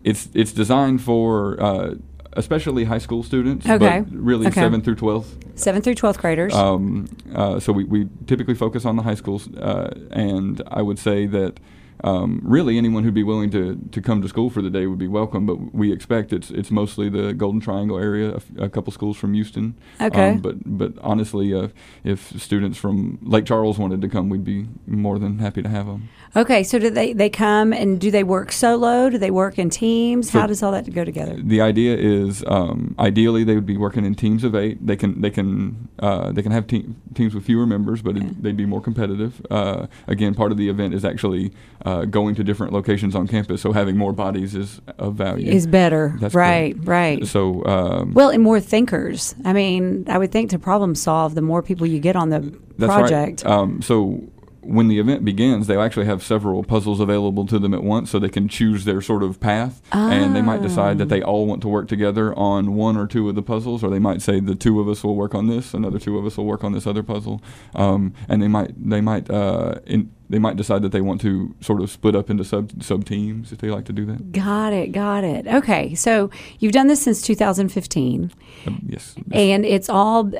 it's 0.04 0.28
it's 0.34 0.52
designed 0.52 1.02
for 1.02 1.60
uh, 1.62 1.94
especially 2.34 2.84
high 2.84 2.98
school 2.98 3.22
students, 3.22 3.66
Okay. 3.68 4.00
but 4.00 4.12
really 4.12 4.46
Okay. 4.46 4.60
seventh 4.60 4.84
through 4.84 4.96
twelfth. 4.96 5.36
Seventh 5.56 5.84
through 5.84 5.96
twelfth 5.96 6.20
graders. 6.20 6.54
Um, 6.54 7.08
uh, 7.34 7.58
so 7.60 7.72
we, 7.72 7.84
we 7.84 8.08
typically 8.26 8.54
focus 8.54 8.84
on 8.84 8.96
the 8.96 9.02
high 9.02 9.16
schools, 9.16 9.48
uh, 9.56 9.90
and 10.10 10.62
I 10.68 10.80
would 10.80 10.98
say 10.98 11.26
that 11.26 11.58
um, 12.04 12.40
really 12.42 12.78
anyone 12.78 13.04
who'd 13.04 13.14
be 13.14 13.22
willing 13.22 13.50
to, 13.50 13.76
to 13.92 14.00
come 14.00 14.22
to 14.22 14.28
school 14.28 14.50
for 14.50 14.62
the 14.62 14.70
day 14.70 14.86
would 14.86 14.98
be 14.98 15.08
welcome. 15.08 15.46
But 15.46 15.74
we 15.74 15.92
expect 15.92 16.32
it's 16.32 16.50
it's 16.50 16.70
mostly 16.70 17.08
the 17.08 17.32
Golden 17.32 17.60
Triangle 17.60 17.98
area, 17.98 18.32
a, 18.32 18.36
f- 18.36 18.50
a 18.58 18.68
couple 18.68 18.92
schools 18.92 19.16
from 19.16 19.34
Houston. 19.34 19.76
Okay. 20.00 20.30
Um, 20.30 20.38
but 20.38 20.56
but 20.64 20.92
honestly, 21.02 21.52
uh, 21.54 21.68
if 22.04 22.40
students 22.40 22.78
from 22.78 23.18
Lake 23.22 23.44
Charles 23.46 23.78
wanted 23.78 24.00
to 24.02 24.08
come, 24.08 24.28
we'd 24.28 24.44
be 24.44 24.66
more 24.86 25.18
than 25.18 25.38
happy 25.38 25.62
to 25.62 25.68
have 25.68 25.86
them. 25.86 26.08
Okay, 26.36 26.62
so 26.62 26.78
do 26.78 26.90
they 26.90 27.12
they 27.12 27.28
come 27.30 27.72
and 27.72 28.00
do 28.00 28.10
they 28.10 28.22
work 28.24 28.52
solo? 28.52 29.10
Do 29.10 29.18
they 29.18 29.30
work 29.30 29.58
in 29.58 29.70
teams? 29.70 30.30
So- 30.30 30.40
How 30.40 30.46
does 30.46 30.62
all 30.62 30.72
that 30.72 30.92
go 30.92 31.04
together? 31.04 31.36
The 31.42 31.60
idea 31.60 31.96
is 31.96 32.44
um, 32.46 32.94
ideally 32.98 33.44
they 33.44 33.54
would 33.54 33.66
be 33.66 33.76
working 33.76 34.04
in 34.04 34.14
teams 34.14 34.44
of 34.44 34.54
eight. 34.54 34.84
They 34.86 34.96
can 34.96 35.20
they 35.20 35.30
can 35.30 35.88
uh, 35.98 36.32
they 36.32 36.42
can 36.42 36.52
have 36.52 36.66
te- 36.66 36.86
teams 37.14 37.34
with 37.34 37.44
fewer 37.44 37.66
members, 37.66 38.02
but 38.02 38.16
Okay. 38.16 38.26
it, 38.26 38.42
they'd 38.42 38.56
be 38.56 38.66
more 38.66 38.80
competitive. 38.80 39.44
Uh, 39.50 39.86
again, 40.06 40.34
part 40.34 40.52
of 40.52 40.58
the 40.58 40.68
event 40.68 40.94
is 40.94 41.04
actually 41.04 41.52
uh, 41.84 42.04
going 42.04 42.34
to 42.36 42.44
different 42.44 42.72
locations 42.72 43.14
on 43.14 43.26
campus, 43.26 43.60
so 43.62 43.72
having 43.72 43.96
more 43.96 44.12
bodies 44.12 44.54
is 44.54 44.80
of 44.98 45.14
value. 45.14 45.50
Is 45.50 45.66
better, 45.66 46.16
That's 46.20 46.34
right? 46.34 46.76
Right. 46.84 47.26
so 47.26 47.64
um, 47.66 48.12
Well, 48.14 48.30
and 48.30 48.42
more 48.42 48.60
thinkers. 48.60 49.34
I 49.44 49.52
mean, 49.52 50.04
I 50.08 50.18
would 50.18 50.30
think 50.32 50.50
to 50.50 50.58
problem 50.58 50.94
solve, 50.94 51.34
the 51.34 51.42
more 51.42 51.62
people 51.62 51.86
you 51.86 51.98
get 52.00 52.16
on 52.16 52.28
the 52.30 52.40
That's 52.78 52.92
project. 52.92 53.44
Right. 53.44 53.52
Um, 53.52 53.82
so 53.82 54.22
when 54.62 54.88
the 54.88 54.98
event 54.98 55.24
begins, 55.24 55.66
they'll 55.66 55.80
actually 55.80 56.06
have 56.06 56.22
several 56.22 56.62
puzzles 56.62 57.00
available 57.00 57.46
to 57.46 57.58
them 57.58 57.74
at 57.74 57.82
once, 57.82 58.10
so 58.10 58.18
they 58.18 58.28
can 58.28 58.48
choose 58.48 58.84
their 58.84 59.00
sort 59.00 59.22
of 59.22 59.40
path, 59.40 59.80
and 59.92 60.36
they 60.36 60.42
might 60.42 60.62
decide 60.62 60.98
that 60.98 61.08
they 61.08 61.22
all 61.22 61.46
want 61.46 61.62
to 61.62 61.68
work 61.68 61.88
together 61.88 62.34
on 62.38 62.74
one 62.74 62.96
or 62.96 63.06
two 63.06 63.28
of 63.28 63.34
the 63.34 63.42
puzzles, 63.42 63.82
or 63.82 63.90
they 63.90 63.98
might 63.98 64.22
say 64.22 64.40
the 64.40 64.54
two 64.54 64.80
of 64.80 64.88
us 64.88 65.02
will 65.02 65.16
work 65.16 65.34
on 65.34 65.46
this, 65.46 65.74
another 65.74 65.98
two 65.98 66.18
of 66.18 66.26
us 66.26 66.36
will 66.36 66.46
work 66.46 66.62
on 66.62 66.72
this 66.72 66.86
other 66.86 67.02
puzzle, 67.02 67.42
um, 67.74 68.12
and 68.28 68.42
they 68.42 68.48
might 68.48 68.72
they 68.76 69.00
might 69.00 69.30
uh, 69.30 69.76
in, 69.86 70.12
they 70.30 70.38
might 70.38 70.56
decide 70.56 70.80
that 70.82 70.92
they 70.92 71.00
want 71.00 71.20
to 71.20 71.54
sort 71.60 71.82
of 71.82 71.90
split 71.90 72.14
up 72.16 72.30
into 72.30 72.44
sub 72.44 72.82
sub 72.82 73.04
teams 73.04 73.52
if 73.52 73.58
they 73.58 73.68
like 73.68 73.84
to 73.86 73.92
do 73.92 74.06
that. 74.06 74.32
Got 74.32 74.72
it. 74.72 74.92
Got 74.92 75.24
it. 75.24 75.46
Okay. 75.46 75.94
So 75.94 76.30
you've 76.60 76.72
done 76.72 76.86
this 76.86 77.02
since 77.02 77.20
2015, 77.20 78.32
Um, 78.66 78.80
yes. 78.88 79.14
and 79.32 79.64
it's 79.66 79.88
all 79.88 80.26
uh, 80.28 80.30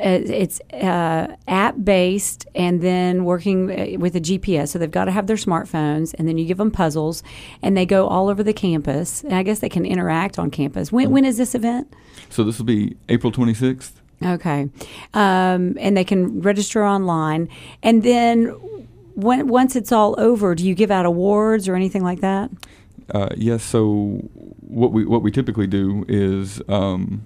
it's 0.43 0.61
uh, 0.73 1.35
app 1.49 1.75
based, 1.83 2.47
and 2.55 2.81
then 2.81 3.25
working 3.25 3.71
uh, 3.71 3.99
with 3.99 4.15
a 4.17 4.21
GPS. 4.21 4.69
So 4.69 4.79
they've 4.79 4.91
got 4.91 5.07
to 5.07 5.11
have 5.11 5.27
their 5.27 5.37
smartphones, 5.37 6.15
and 6.19 6.27
then 6.29 6.39
you 6.39 6.45
give 6.47 6.59
them 6.59 6.71
puzzles, 6.71 7.23
and 7.63 7.77
they 7.77 7.85
go 7.87 8.07
all 8.07 8.29
over 8.29 8.43
the 8.43 8.53
campus. 8.55 9.23
And 9.25 9.35
I 9.35 9.43
guess 9.43 9.59
they 9.59 9.69
can 9.69 9.85
interact 9.85 10.39
on 10.39 10.51
campus. 10.51 10.93
When, 10.93 11.11
when 11.11 11.25
is 11.25 11.37
this 11.37 11.55
event? 11.55 11.93
So 12.31 12.45
this 12.45 12.59
will 12.59 12.67
be 12.67 12.97
April 13.09 13.33
twenty 13.33 13.55
sixth. 13.55 14.01
Okay. 14.23 14.69
Um, 15.15 15.77
and 15.81 15.97
they 15.97 16.05
can 16.05 16.43
register 16.43 16.85
online. 16.85 17.49
And 17.83 18.03
then 18.03 18.55
when, 19.21 19.47
once 19.49 19.77
it's 19.77 19.93
all 19.93 20.15
over, 20.19 20.55
do 20.55 20.67
you 20.67 20.75
give 20.75 20.91
out 20.91 21.07
awards 21.07 21.69
or 21.69 21.75
anything 21.75 22.03
like 22.03 22.21
that? 22.21 22.51
Uh, 23.13 23.29
yes. 23.37 23.63
So 23.63 24.21
what 24.61 24.93
we 24.93 25.05
what 25.05 25.23
we 25.23 25.31
typically 25.33 25.67
do 25.67 26.05
is 26.09 26.63
um, 26.69 27.25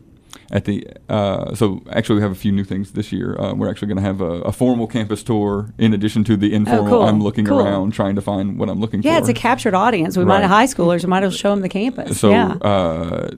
at 0.51 0.65
the 0.65 0.87
uh, 1.11 1.55
so 1.55 1.83
actually 1.91 2.17
we 2.17 2.23
have 2.23 2.33
a 2.33 2.35
few 2.37 2.53
new 2.53 2.65
things 2.65 2.93
this 2.93 3.13
year. 3.13 3.37
Uh, 3.39 3.53
we're 3.55 3.69
actually 3.69 3.89
going 3.89 3.99
to 3.99 4.03
have 4.03 4.21
a, 4.23 4.41
a 4.43 4.53
formal 4.53 4.87
campus 4.87 5.23
tour 5.23 5.75
in 5.77 5.93
addition 5.93 6.25
to 6.25 6.37
the 6.37 6.55
informal. 6.55 6.87
Oh, 6.87 6.91
cool. 6.91 7.03
I'm 7.03 7.21
looking 7.23 7.45
Cool. 7.45 7.61
around 7.61 7.93
trying 7.93 8.15
to 8.15 8.23
find 8.23 8.59
what 8.59 8.69
I'm 8.71 8.81
looking 8.81 9.03
for. 9.03 9.09
Yeah, 9.09 9.19
it's 9.19 9.29
a 9.29 9.35
captured 9.35 9.75
audience. 9.75 10.17
We 10.17 10.25
might 10.25 10.41
have 10.41 10.51
high 10.51 10.67
schoolers. 10.67 11.03
We 11.05 11.09
might 11.11 11.23
have 11.23 11.35
show 11.35 11.51
them 11.51 11.61
the 11.61 11.69
campus. 11.69 12.19
So 12.19 12.31
yeah. 12.31 13.29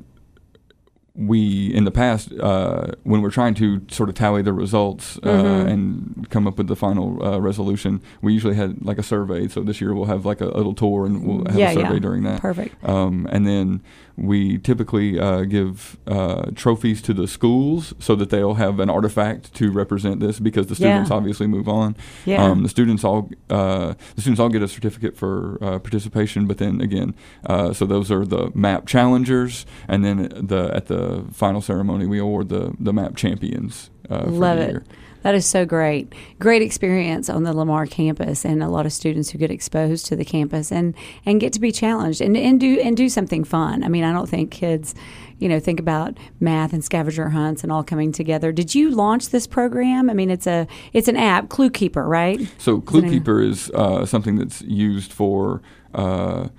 We, 1.16 1.72
in 1.74 1.84
the 1.84 1.90
past, 1.90 2.32
uh, 2.40 2.88
when 3.04 3.22
we're 3.22 3.30
trying 3.30 3.54
to 3.54 3.80
sort 3.88 4.08
of 4.08 4.14
tally 4.14 4.42
the 4.42 4.52
results 4.52 5.18
uh, 5.22 5.28
Mhm. 5.30 5.68
and 5.68 6.26
come 6.30 6.46
up 6.46 6.58
with 6.58 6.68
the 6.68 6.76
final 6.76 7.22
uh, 7.24 7.38
resolution, 7.40 8.00
we 8.20 8.32
usually 8.34 8.54
had 8.54 8.84
like 8.84 8.98
a 8.98 9.02
survey. 9.02 9.48
So 9.48 9.62
this 9.62 9.80
year 9.80 9.94
we'll 9.94 10.06
have 10.06 10.26
like 10.26 10.40
a, 10.40 10.46
little 10.46 10.74
tour 10.74 11.06
and 11.06 11.26
we'll 11.26 11.44
have 11.46 11.56
yeah, 11.58 11.70
a 11.70 11.74
survey 11.74 11.94
yeah. 11.94 11.98
during 12.00 12.22
that. 12.24 12.40
Perfect. 12.40 12.86
Um, 12.88 13.26
and 13.32 13.46
then 13.46 13.82
we 14.18 14.56
typically 14.58 15.18
uh, 15.20 15.42
give 15.44 15.98
uh, 16.06 16.50
trophies 16.54 17.02
to 17.02 17.12
the 17.12 17.26
schools 17.28 17.92
so 17.98 18.14
that 18.16 18.30
they'll 18.30 18.54
have 18.54 18.80
an 18.80 18.88
artifact 18.88 19.52
to 19.54 19.70
represent 19.70 20.20
this 20.20 20.38
because 20.40 20.66
the 20.68 20.74
students 20.74 21.10
Yeah. 21.10 21.16
obviously 21.16 21.46
move 21.46 21.68
on. 21.68 21.96
Yeah. 22.24 22.42
Um, 22.42 22.62
the 22.62 22.68
students 22.70 23.04
all 23.04 23.28
uh, 23.50 23.92
the 24.14 24.20
students 24.22 24.40
all 24.40 24.48
get 24.48 24.62
a 24.62 24.68
certificate 24.68 25.16
for 25.16 25.58
uh, 25.60 25.78
participation, 25.78 26.46
but 26.46 26.56
then 26.58 26.80
again, 26.80 27.14
uh, 27.44 27.72
so 27.74 27.84
those 27.86 28.10
are 28.10 28.24
the 28.24 28.50
MAP 28.54 28.86
challengers, 28.86 29.66
and 29.86 30.02
then 30.04 30.16
the 30.52 30.70
at 30.74 30.86
the 30.86 31.05
final 31.32 31.60
ceremony 31.60 32.06
we 32.06 32.18
award 32.18 32.48
the 32.48 32.74
the 32.78 32.92
MAP 32.92 33.16
champions. 33.16 33.90
Uh, 34.08 34.24
for 34.24 34.30
Love 34.30 34.58
it. 34.58 34.70
Year. 34.70 34.84
That 35.26 35.34
is 35.34 35.44
so 35.44 35.66
great. 35.66 36.12
Great 36.38 36.62
experience 36.62 37.28
on 37.28 37.42
the 37.42 37.52
Lamar 37.52 37.84
campus 37.84 38.44
and 38.44 38.62
a 38.62 38.68
lot 38.68 38.86
of 38.86 38.92
students 38.92 39.30
who 39.30 39.38
get 39.38 39.50
exposed 39.50 40.06
to 40.06 40.14
the 40.14 40.24
campus 40.24 40.70
and, 40.70 40.94
and 41.24 41.40
get 41.40 41.52
to 41.54 41.58
be 41.58 41.72
challenged 41.72 42.20
and, 42.20 42.36
and 42.36 42.60
do 42.60 42.78
and 42.78 42.96
do 42.96 43.08
something 43.08 43.42
fun. 43.42 43.82
I 43.82 43.88
mean, 43.88 44.04
I 44.04 44.12
don't 44.12 44.28
think 44.28 44.52
kids, 44.52 44.94
you 45.40 45.48
know, 45.48 45.58
think 45.58 45.80
about 45.80 46.16
math 46.38 46.72
and 46.72 46.84
scavenger 46.84 47.30
hunts 47.30 47.64
and 47.64 47.72
all 47.72 47.82
coming 47.82 48.12
together. 48.12 48.52
Did 48.52 48.76
you 48.76 48.88
launch 48.90 49.30
this 49.30 49.48
program? 49.48 50.08
I 50.08 50.14
mean, 50.14 50.30
it's 50.30 50.46
a 50.46 50.68
it's 50.92 51.08
an 51.08 51.16
app, 51.16 51.48
ClueKeeper, 51.48 52.06
right? 52.06 52.40
So 52.58 52.74
any- 52.74 52.82
ClueKeeper 52.82 53.44
is 53.44 53.68
uh, 53.70 54.06
something 54.06 54.36
that's 54.36 54.62
used 54.62 55.12
for 55.12 55.60
uh, 55.92 56.50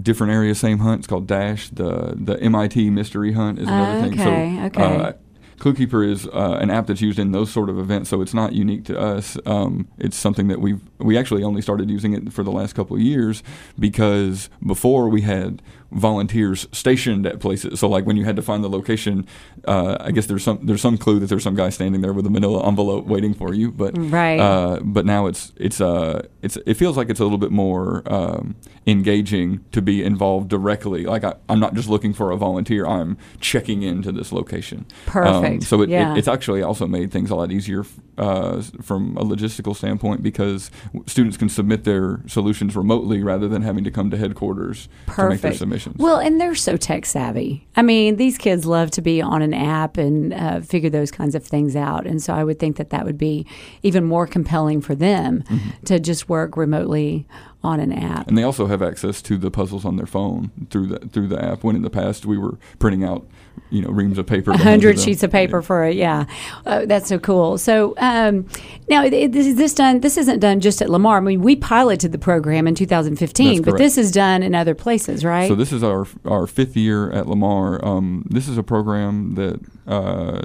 different 0.00 0.32
area, 0.32 0.54
Same 0.54 0.78
hunt. 0.78 1.00
It's 1.00 1.06
called 1.06 1.26
Dash. 1.26 1.68
The 1.70 2.14
the 2.16 2.40
MIT 2.40 2.90
mystery 2.90 3.32
hunt 3.32 3.58
is 3.58 3.68
another 3.68 4.00
thing. 4.00 4.20
Okay, 4.20 4.56
So, 4.58 4.66
okay. 4.66 4.82
Uh, 4.82 5.12
ClueKeeper 5.58 6.06
is 6.06 6.26
uh, 6.26 6.58
an 6.60 6.68
app 6.70 6.88
that's 6.88 7.00
used 7.00 7.18
in 7.18 7.32
those 7.32 7.50
sort 7.50 7.70
of 7.70 7.78
events, 7.78 8.10
so 8.10 8.20
it's 8.20 8.34
not 8.34 8.52
unique 8.52 8.84
to 8.86 8.98
us. 9.00 9.38
Um, 9.46 9.88
it's 9.98 10.16
something 10.16 10.48
that 10.48 10.60
we've 10.60 10.80
we 10.98 11.16
actually 11.16 11.42
only 11.42 11.62
started 11.62 11.88
using 11.90 12.12
it 12.12 12.32
for 12.32 12.42
the 12.42 12.50
last 12.50 12.74
couple 12.74 12.96
of 12.96 13.02
years 13.02 13.42
because 13.78 14.50
before 14.66 15.08
we 15.08 15.22
had 15.22 15.62
volunteers 15.92 16.66
stationed 16.72 17.24
at 17.24 17.38
places. 17.38 17.78
So 17.78 17.88
like 17.88 18.04
when 18.04 18.16
you 18.16 18.24
had 18.24 18.36
to 18.36 18.42
find 18.42 18.64
the 18.64 18.68
location, 18.68 19.26
uh, 19.64 19.96
I 20.00 20.10
guess 20.10 20.26
there's 20.26 20.42
some 20.42 20.66
there's 20.66 20.82
some 20.82 20.98
clue 20.98 21.20
that 21.20 21.26
there's 21.26 21.44
some 21.44 21.54
guy 21.54 21.70
standing 21.70 22.00
there 22.00 22.12
with 22.12 22.26
a 22.26 22.30
Manila 22.30 22.66
envelope 22.66 23.06
waiting 23.06 23.32
for 23.32 23.54
you. 23.54 23.70
But 23.70 23.96
Right. 23.96 24.40
Uh, 24.40 24.80
but 24.82 25.06
now 25.06 25.26
it's 25.26 25.52
it's 25.56 25.80
uh 25.80 26.26
it's 26.42 26.56
it 26.66 26.74
feels 26.74 26.96
like 26.96 27.10
it's 27.10 27.20
a 27.20 27.24
little 27.24 27.38
bit 27.38 27.52
more 27.52 28.02
um, 28.06 28.56
engaging 28.86 29.64
to 29.72 29.80
be 29.80 30.02
involved 30.04 30.48
directly. 30.48 31.04
Like 31.04 31.24
I, 31.24 31.34
I'm 31.48 31.58
not 31.60 31.74
just 31.74 31.88
looking 31.88 32.12
for 32.12 32.30
a 32.30 32.36
volunteer. 32.36 32.86
I'm 32.86 33.16
checking 33.40 33.82
into 33.82 34.12
this 34.12 34.30
location. 34.32 34.86
Perfect. 35.06 35.54
Um, 35.54 35.60
so 35.62 35.80
it, 35.82 35.88
Yeah. 35.88 36.12
it, 36.12 36.18
it's 36.18 36.28
actually 36.28 36.62
also 36.62 36.86
made 36.86 37.10
things 37.10 37.30
a 37.30 37.34
lot 37.34 37.50
easier 37.50 37.84
uh, 38.18 38.60
from 38.82 39.16
a 39.16 39.24
logistical 39.24 39.74
standpoint 39.74 40.22
because 40.22 40.70
students 41.06 41.36
can 41.36 41.48
submit 41.48 41.84
their 41.84 42.20
solutions 42.26 42.76
remotely 42.76 43.22
rather 43.22 43.48
than 43.48 43.62
having 43.62 43.84
to 43.84 43.90
come 43.90 44.10
to 44.10 44.16
headquarters 44.16 44.88
to 45.16 45.28
make 45.30 45.40
their 45.40 45.54
submissions. 45.54 45.96
Well, 45.98 46.18
and 46.18 46.40
they're 46.40 46.54
so 46.54 46.76
tech 46.76 47.06
savvy. 47.06 47.66
I 47.76 47.82
mean, 47.82 48.16
these 48.16 48.36
kids 48.38 48.66
love 48.66 48.90
to 48.92 49.02
be 49.02 49.20
on 49.22 49.40
an 49.42 49.54
app 49.54 49.96
and 49.96 50.32
uh, 50.34 50.60
figure 50.60 50.90
those 50.90 51.10
kinds 51.10 51.34
of 51.34 51.44
things 51.44 51.74
out. 51.74 52.06
And 52.06 52.22
so 52.22 52.34
I 52.34 52.44
would 52.44 52.58
think 52.58 52.76
that 52.76 52.90
that 52.90 53.04
would 53.04 53.18
be 53.18 53.46
even 53.82 54.04
more 54.04 54.26
compelling 54.26 54.80
for 54.80 54.94
them 54.94 55.14
Mm-hmm. 55.44 55.84
to 55.86 56.00
just 56.00 56.28
work 56.28 56.56
remotely 56.56 57.26
on 57.64 57.80
an 57.80 57.92
app. 57.92 58.28
and 58.28 58.36
they 58.36 58.42
also 58.42 58.66
have 58.66 58.82
access 58.82 59.22
to 59.22 59.38
the 59.38 59.50
puzzles 59.50 59.84
on 59.84 59.96
their 59.96 60.06
phone 60.06 60.50
through 60.70 60.86
the 60.86 60.98
through 61.08 61.28
the 61.28 61.42
app. 61.42 61.64
When 61.64 61.74
in 61.74 61.82
the 61.82 61.90
past 61.90 62.26
we 62.26 62.36
were 62.38 62.58
printing 62.78 63.02
out, 63.04 63.26
you 63.70 63.80
know, 63.80 63.88
reams 63.88 64.18
of 64.18 64.26
paper, 64.26 64.52
A 64.52 64.56
to 64.56 64.62
hand 64.62 64.82
to 64.82 64.88
hundred 64.88 65.00
sheets 65.00 65.22
of 65.22 65.32
paper 65.32 65.62
for 65.62 65.84
it, 65.84 65.96
yeah. 65.96 66.26
Uh, 66.66 66.84
that's 66.84 67.08
so 67.08 67.18
cool. 67.18 67.56
So 67.58 67.94
um, 67.98 68.46
now, 68.88 69.08
this 69.08 69.46
is 69.46 69.56
this 69.56 69.72
done? 69.74 70.00
This 70.00 70.16
isn't 70.16 70.40
done 70.40 70.60
just 70.60 70.82
at 70.82 70.90
Lamar. 70.90 71.16
I 71.16 71.20
mean, 71.20 71.40
we 71.40 71.56
piloted 71.56 72.12
the 72.12 72.18
program 72.18 72.66
in 72.66 72.74
2015, 72.74 73.62
but 73.62 73.78
this 73.78 73.96
is 73.96 74.10
done 74.10 74.42
in 74.42 74.54
other 74.54 74.74
places, 74.74 75.24
right? 75.24 75.48
So 75.48 75.54
this 75.54 75.72
is 75.72 75.82
our 75.82 76.06
our 76.24 76.46
fifth 76.46 76.76
year 76.76 77.10
at 77.12 77.26
Lamar. 77.26 77.84
Um, 77.84 78.26
this 78.30 78.46
is 78.46 78.58
a 78.58 78.62
program 78.62 79.34
that 79.36 79.60
uh, 79.86 80.42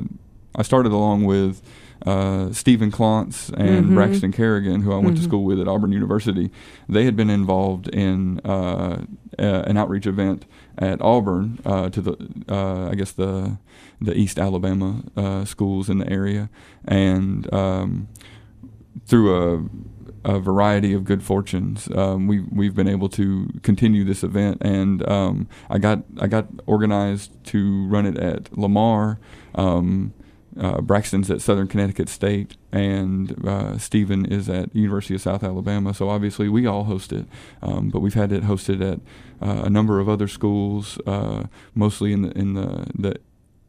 I 0.55 0.63
started 0.63 0.91
along 0.91 1.25
with 1.25 1.61
uh, 2.05 2.51
Steven 2.51 2.91
Clontz 2.91 3.51
and 3.57 3.87
Mhm. 3.87 3.93
Braxton 3.95 4.31
Carrigan, 4.31 4.81
who 4.81 4.93
I 4.93 4.97
went 4.97 5.17
to 5.17 5.21
Mhm. 5.21 5.25
school 5.25 5.43
with 5.43 5.59
at 5.59 5.67
Auburn 5.67 5.91
University. 5.91 6.49
They 6.87 7.05
had 7.05 7.15
been 7.15 7.29
involved 7.29 7.87
in 7.89 8.39
uh, 8.45 9.01
uh, 9.37 9.63
an 9.67 9.77
outreach 9.77 10.07
event 10.07 10.45
at 10.77 11.01
Auburn 11.01 11.59
uh, 11.65 11.89
to 11.89 12.01
the 12.01 12.15
uh, 12.49 12.89
I 12.91 12.95
guess 12.95 13.11
the 13.11 13.57
the 14.01 14.17
East 14.17 14.39
Alabama 14.39 15.03
uh, 15.17 15.43
schools 15.45 15.89
in 15.89 15.97
the 15.97 16.09
area, 16.09 16.49
and 16.85 17.51
um, 17.53 18.07
through 19.05 19.35
a 19.35 19.63
a 20.25 20.37
variety 20.37 20.91
of 20.93 21.05
good 21.05 21.23
fortunes, 21.23 21.87
um, 21.95 22.27
we 22.27 22.41
we've 22.51 22.75
been 22.75 22.89
able 22.89 23.07
to 23.09 23.47
continue 23.61 24.03
this 24.03 24.23
event, 24.23 24.57
and 24.61 25.07
um, 25.09 25.47
I 25.69 25.77
got 25.79 26.03
I 26.19 26.27
got 26.27 26.47
organized 26.65 27.31
to 27.45 27.87
run 27.87 28.05
it 28.05 28.17
at 28.17 28.57
Lamar. 28.57 29.17
Um, 29.55 30.13
uh, 30.59 30.81
Braxton's 30.81 31.29
at 31.29 31.41
Southern 31.41 31.67
Connecticut 31.67 32.09
State, 32.09 32.55
and 32.71 33.45
uh, 33.45 33.77
Steven 33.77 34.25
is 34.25 34.49
at 34.49 34.73
University 34.75 35.15
of 35.15 35.21
South 35.21 35.43
Alabama. 35.43 35.93
So 35.93 36.09
obviously 36.09 36.49
we 36.49 36.65
all 36.65 36.85
host 36.85 37.11
it, 37.11 37.25
um, 37.61 37.89
but 37.89 37.99
we've 37.99 38.13
had 38.13 38.31
it 38.31 38.43
hosted 38.43 38.81
at 38.81 38.99
uh, 39.41 39.63
a 39.63 39.69
number 39.69 39.99
of 39.99 40.09
other 40.09 40.27
schools, 40.27 40.99
uh, 41.05 41.43
mostly 41.75 42.13
in 42.13 42.21
the 42.23 42.31
in 42.37 42.53
the 42.53 42.87
the 42.95 43.15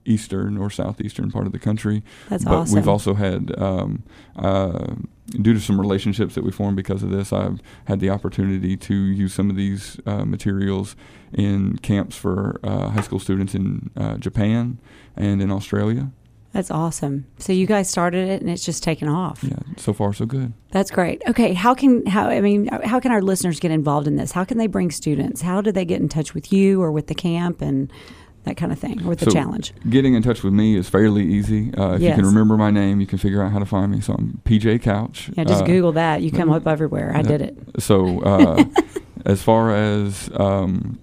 eastern 0.04 0.56
or 0.56 0.70
southeastern 0.70 1.30
part 1.30 1.46
of 1.46 1.52
the 1.52 1.58
country. 1.58 2.02
That's 2.28 2.44
but 2.44 2.54
awesome. 2.54 2.76
we've 2.76 2.88
also 2.88 3.14
had, 3.14 3.56
um, 3.58 4.02
uh, 4.36 4.94
due 5.28 5.52
to 5.52 5.60
some 5.60 5.80
relationships 5.80 6.34
that 6.34 6.44
we 6.44 6.50
formed 6.50 6.76
because 6.76 7.02
of 7.02 7.10
this, 7.10 7.32
I've 7.32 7.60
had 7.84 8.00
the 8.00 8.10
opportunity 8.10 8.76
to 8.76 8.94
use 8.94 9.34
some 9.34 9.50
of 9.50 9.56
these 9.56 10.00
uh, 10.06 10.24
materials 10.24 10.96
in 11.32 11.76
camps 11.78 12.16
for 12.16 12.60
uh, 12.64 12.88
high 12.88 13.02
school 13.02 13.18
students 13.18 13.54
in 13.54 13.90
uh, 13.96 14.16
Japan 14.16 14.78
and 15.16 15.40
in 15.42 15.50
Australia. 15.50 16.10
That's 16.52 16.70
awesome. 16.70 17.26
So 17.38 17.52
you 17.52 17.64
guys 17.66 17.88
started 17.88 18.28
it, 18.28 18.40
and 18.40 18.50
it's 18.50 18.64
just 18.64 18.82
taken 18.82 19.08
off. 19.08 19.44
Yeah, 19.44 19.58
so 19.76 19.92
far 19.92 20.12
so 20.12 20.26
good. 20.26 20.52
That's 20.72 20.90
great. 20.90 21.22
Okay, 21.28 21.54
how 21.54 21.74
can 21.74 22.04
how 22.06 22.28
I 22.28 22.40
mean 22.40 22.66
how 22.84 22.98
can 22.98 23.12
our 23.12 23.22
listeners 23.22 23.60
get 23.60 23.70
involved 23.70 24.08
in 24.08 24.16
this? 24.16 24.32
How 24.32 24.44
can 24.44 24.58
they 24.58 24.66
bring 24.66 24.90
students? 24.90 25.42
How 25.42 25.60
do 25.60 25.70
they 25.70 25.84
get 25.84 26.00
in 26.00 26.08
touch 26.08 26.34
with 26.34 26.52
you 26.52 26.82
or 26.82 26.90
with 26.90 27.06
the 27.06 27.14
camp 27.14 27.60
and 27.62 27.92
that 28.44 28.56
kind 28.56 28.72
of 28.72 28.78
thing, 28.80 29.00
or 29.04 29.10
with 29.10 29.20
the 29.20 29.30
challenge? 29.30 29.72
Getting 29.88 30.14
in 30.14 30.22
touch 30.24 30.42
with 30.42 30.52
me 30.52 30.74
is 30.76 30.88
fairly 30.88 31.24
easy. 31.24 31.72
Uh, 31.74 31.92
if 31.92 32.00
you 32.02 32.12
can 32.14 32.24
remember 32.24 32.56
my 32.56 32.70
name, 32.72 33.00
you 33.00 33.06
can 33.06 33.18
figure 33.18 33.42
out 33.44 33.52
how 33.52 33.60
to 33.60 33.66
find 33.66 33.92
me. 33.92 34.00
So 34.00 34.14
I'm 34.14 34.40
PJ 34.44 34.82
Couch. 34.82 35.30
Yeah, 35.36 35.44
just 35.44 35.62
Uh, 35.62 35.66
Google 35.66 35.92
that. 35.92 36.20
You 36.22 36.32
come 36.32 36.50
up 36.50 36.66
everywhere. 36.66 37.12
I 37.14 37.22
did 37.22 37.42
it. 37.42 37.56
So, 37.78 38.20
uh, 38.22 38.64
as 39.24 39.40
far 39.40 39.72
as 39.72 40.28
um, 40.34 40.98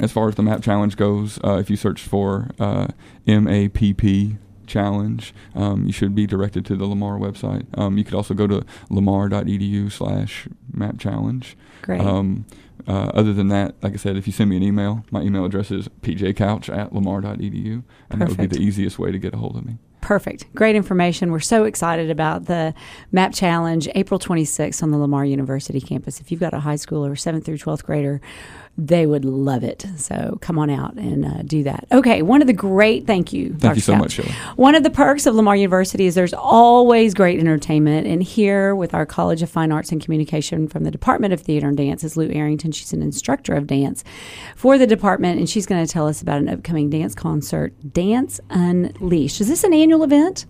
as 0.00 0.10
far 0.10 0.28
as 0.28 0.34
the 0.34 0.42
map 0.42 0.62
challenge 0.62 0.96
goes, 0.96 1.38
uh, 1.44 1.58
if 1.58 1.70
you 1.70 1.76
search 1.76 2.02
for 2.02 2.48
uh, 2.58 2.88
MAPP 3.28 4.38
challenge, 4.66 5.34
um, 5.54 5.86
you 5.86 5.92
should 5.92 6.14
be 6.14 6.26
directed 6.26 6.64
to 6.66 6.76
the 6.76 6.86
Lamar 6.86 7.18
website. 7.18 7.66
Um, 7.78 7.98
you 7.98 8.04
could 8.04 8.14
also 8.14 8.34
go 8.34 8.46
to 8.46 8.64
lamar.edu 8.90 9.90
slash 9.90 10.48
map 10.72 10.98
challenge. 10.98 11.56
Great. 11.82 12.00
Um, 12.00 12.46
uh, 12.86 13.10
other 13.14 13.32
than 13.32 13.48
that, 13.48 13.74
like 13.82 13.94
I 13.94 13.96
said, 13.96 14.16
if 14.16 14.26
you 14.26 14.32
send 14.32 14.50
me 14.50 14.56
an 14.56 14.62
email, 14.62 15.04
my 15.10 15.22
email 15.22 15.44
address 15.44 15.70
is 15.70 15.88
pjcouch 16.02 16.76
at 16.76 16.92
lamar.edu, 16.92 17.82
and 18.10 18.20
that 18.20 18.28
would 18.28 18.36
be 18.36 18.46
the 18.46 18.60
easiest 18.60 18.98
way 18.98 19.10
to 19.10 19.18
get 19.18 19.32
a 19.32 19.38
hold 19.38 19.56
of 19.56 19.64
me. 19.64 19.78
Perfect. 20.04 20.54
Great 20.54 20.76
information. 20.76 21.32
We're 21.32 21.40
so 21.40 21.64
excited 21.64 22.10
about 22.10 22.44
the 22.44 22.74
MAP 23.10 23.32
Challenge 23.32 23.88
April 23.94 24.20
26th 24.20 24.82
on 24.82 24.90
the 24.90 24.98
Lamar 24.98 25.24
University 25.24 25.80
campus. 25.80 26.20
If 26.20 26.30
you've 26.30 26.40
got 26.40 26.52
a 26.52 26.60
high 26.60 26.74
schooler, 26.74 27.12
7th 27.12 27.46
through 27.46 27.56
12th 27.56 27.84
grader, 27.84 28.20
they 28.76 29.06
would 29.06 29.24
love 29.24 29.62
it. 29.62 29.86
So 29.96 30.38
come 30.40 30.58
on 30.58 30.68
out 30.68 30.94
and 30.94 31.24
uh, 31.24 31.42
do 31.42 31.62
that. 31.62 31.86
Okay, 31.92 32.22
one 32.22 32.40
of 32.40 32.48
the 32.48 32.52
great, 32.52 33.06
thank 33.06 33.32
you. 33.32 33.50
Thank 33.50 33.60
Dr. 33.60 33.74
you 33.76 33.80
so 33.80 33.92
Couch. 33.92 34.00
much, 34.00 34.12
Shelley. 34.12 34.32
One 34.56 34.74
of 34.74 34.82
the 34.82 34.90
perks 34.90 35.26
of 35.26 35.34
Lamar 35.34 35.54
University 35.54 36.06
is 36.06 36.14
there's 36.16 36.34
always 36.34 37.14
great 37.14 37.38
entertainment. 37.38 38.06
And 38.06 38.22
here 38.22 38.74
with 38.74 38.92
our 38.94 39.06
College 39.06 39.42
of 39.42 39.50
Fine 39.50 39.70
Arts 39.70 39.92
and 39.92 40.02
Communication 40.02 40.66
from 40.66 40.82
the 40.84 40.90
Department 40.90 41.32
of 41.32 41.40
Theater 41.40 41.68
and 41.68 41.76
Dance 41.76 42.02
is 42.02 42.16
Lou 42.16 42.28
Arrington. 42.30 42.72
She's 42.72 42.92
an 42.92 43.02
instructor 43.02 43.54
of 43.54 43.66
dance 43.66 44.02
for 44.56 44.76
the 44.76 44.86
department, 44.86 45.38
and 45.38 45.48
she's 45.48 45.66
going 45.66 45.84
to 45.84 45.90
tell 45.90 46.08
us 46.08 46.20
about 46.20 46.38
an 46.38 46.48
upcoming 46.48 46.90
dance 46.90 47.14
concert, 47.14 47.72
Dance 47.92 48.40
Unleashed. 48.50 49.40
Is 49.40 49.48
this 49.48 49.62
an 49.62 49.72
annual 49.72 50.02
event? 50.02 50.46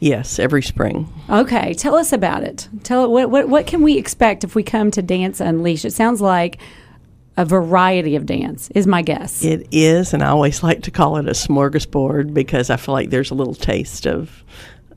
Yes, 0.00 0.38
every 0.38 0.62
spring. 0.62 1.12
Okay, 1.28 1.74
tell 1.74 1.96
us 1.96 2.12
about 2.12 2.44
it. 2.44 2.68
Tell 2.84 3.10
what 3.10 3.30
what 3.30 3.48
what 3.48 3.66
can 3.66 3.82
we 3.82 3.98
expect 3.98 4.44
if 4.44 4.54
we 4.54 4.62
come 4.62 4.90
to 4.92 5.02
Dance 5.02 5.40
Unleashed? 5.40 5.84
It 5.84 5.92
sounds 5.92 6.20
like 6.20 6.58
a 7.38 7.44
variety 7.44 8.16
of 8.16 8.26
dance. 8.26 8.68
Is 8.74 8.86
my 8.86 9.00
guess. 9.00 9.44
It 9.44 9.68
is, 9.70 10.12
and 10.12 10.22
I 10.24 10.28
always 10.28 10.62
like 10.62 10.82
to 10.82 10.90
call 10.90 11.16
it 11.16 11.28
a 11.28 11.32
smorgasbord 11.32 12.34
because 12.34 12.68
I 12.68 12.76
feel 12.76 12.92
like 12.92 13.10
there's 13.10 13.30
a 13.30 13.36
little 13.36 13.54
taste 13.54 14.06
of 14.06 14.44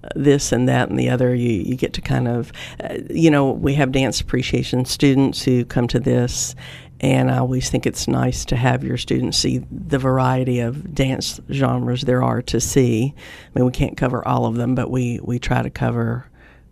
uh, 0.04 0.10
this 0.15 0.51
and 0.51 0.67
that 0.67 0.89
and 0.89 0.97
the 0.97 1.12
other. 1.12 1.36
You, 1.36 1.51
you 1.51 1.75
get 1.75 1.93
to 1.93 2.01
kind 2.01 2.27
of, 2.27 2.51
uh, 2.84 2.97
you 3.12 3.30
know, 3.30 3.51
we 3.51 3.75
have 3.75 3.91
dance 3.91 4.19
appreciation 4.19 4.86
students 4.86 5.43
who 5.43 5.63
come 5.63 5.88
to 5.89 5.99
this, 5.99 6.56
and 6.99 7.30
I 7.30 7.38
always 7.38 7.69
think 7.69 7.86
it's 7.86 8.08
nice 8.08 8.43
to 8.45 8.56
have 8.56 8.84
your 8.84 8.97
students 8.97 9.38
see 9.38 9.60
the 9.69 9.99
variety 9.99 10.62
of 10.62 10.95
dance 10.95 11.39
genres 11.51 12.01
there 12.01 12.23
are 12.23 12.41
to 12.41 12.60
see. 12.60 13.13
I 13.15 13.60
mean, 13.60 13.67
we 13.67 13.71
can't 13.71 13.95
cover 13.95 14.27
all 14.27 14.47
of 14.47 14.56
them, 14.56 14.73
but 14.73 14.89
we, 14.89 15.19
we 15.21 15.38
try 15.38 15.62
to 15.62 15.69
cover 15.69 16.25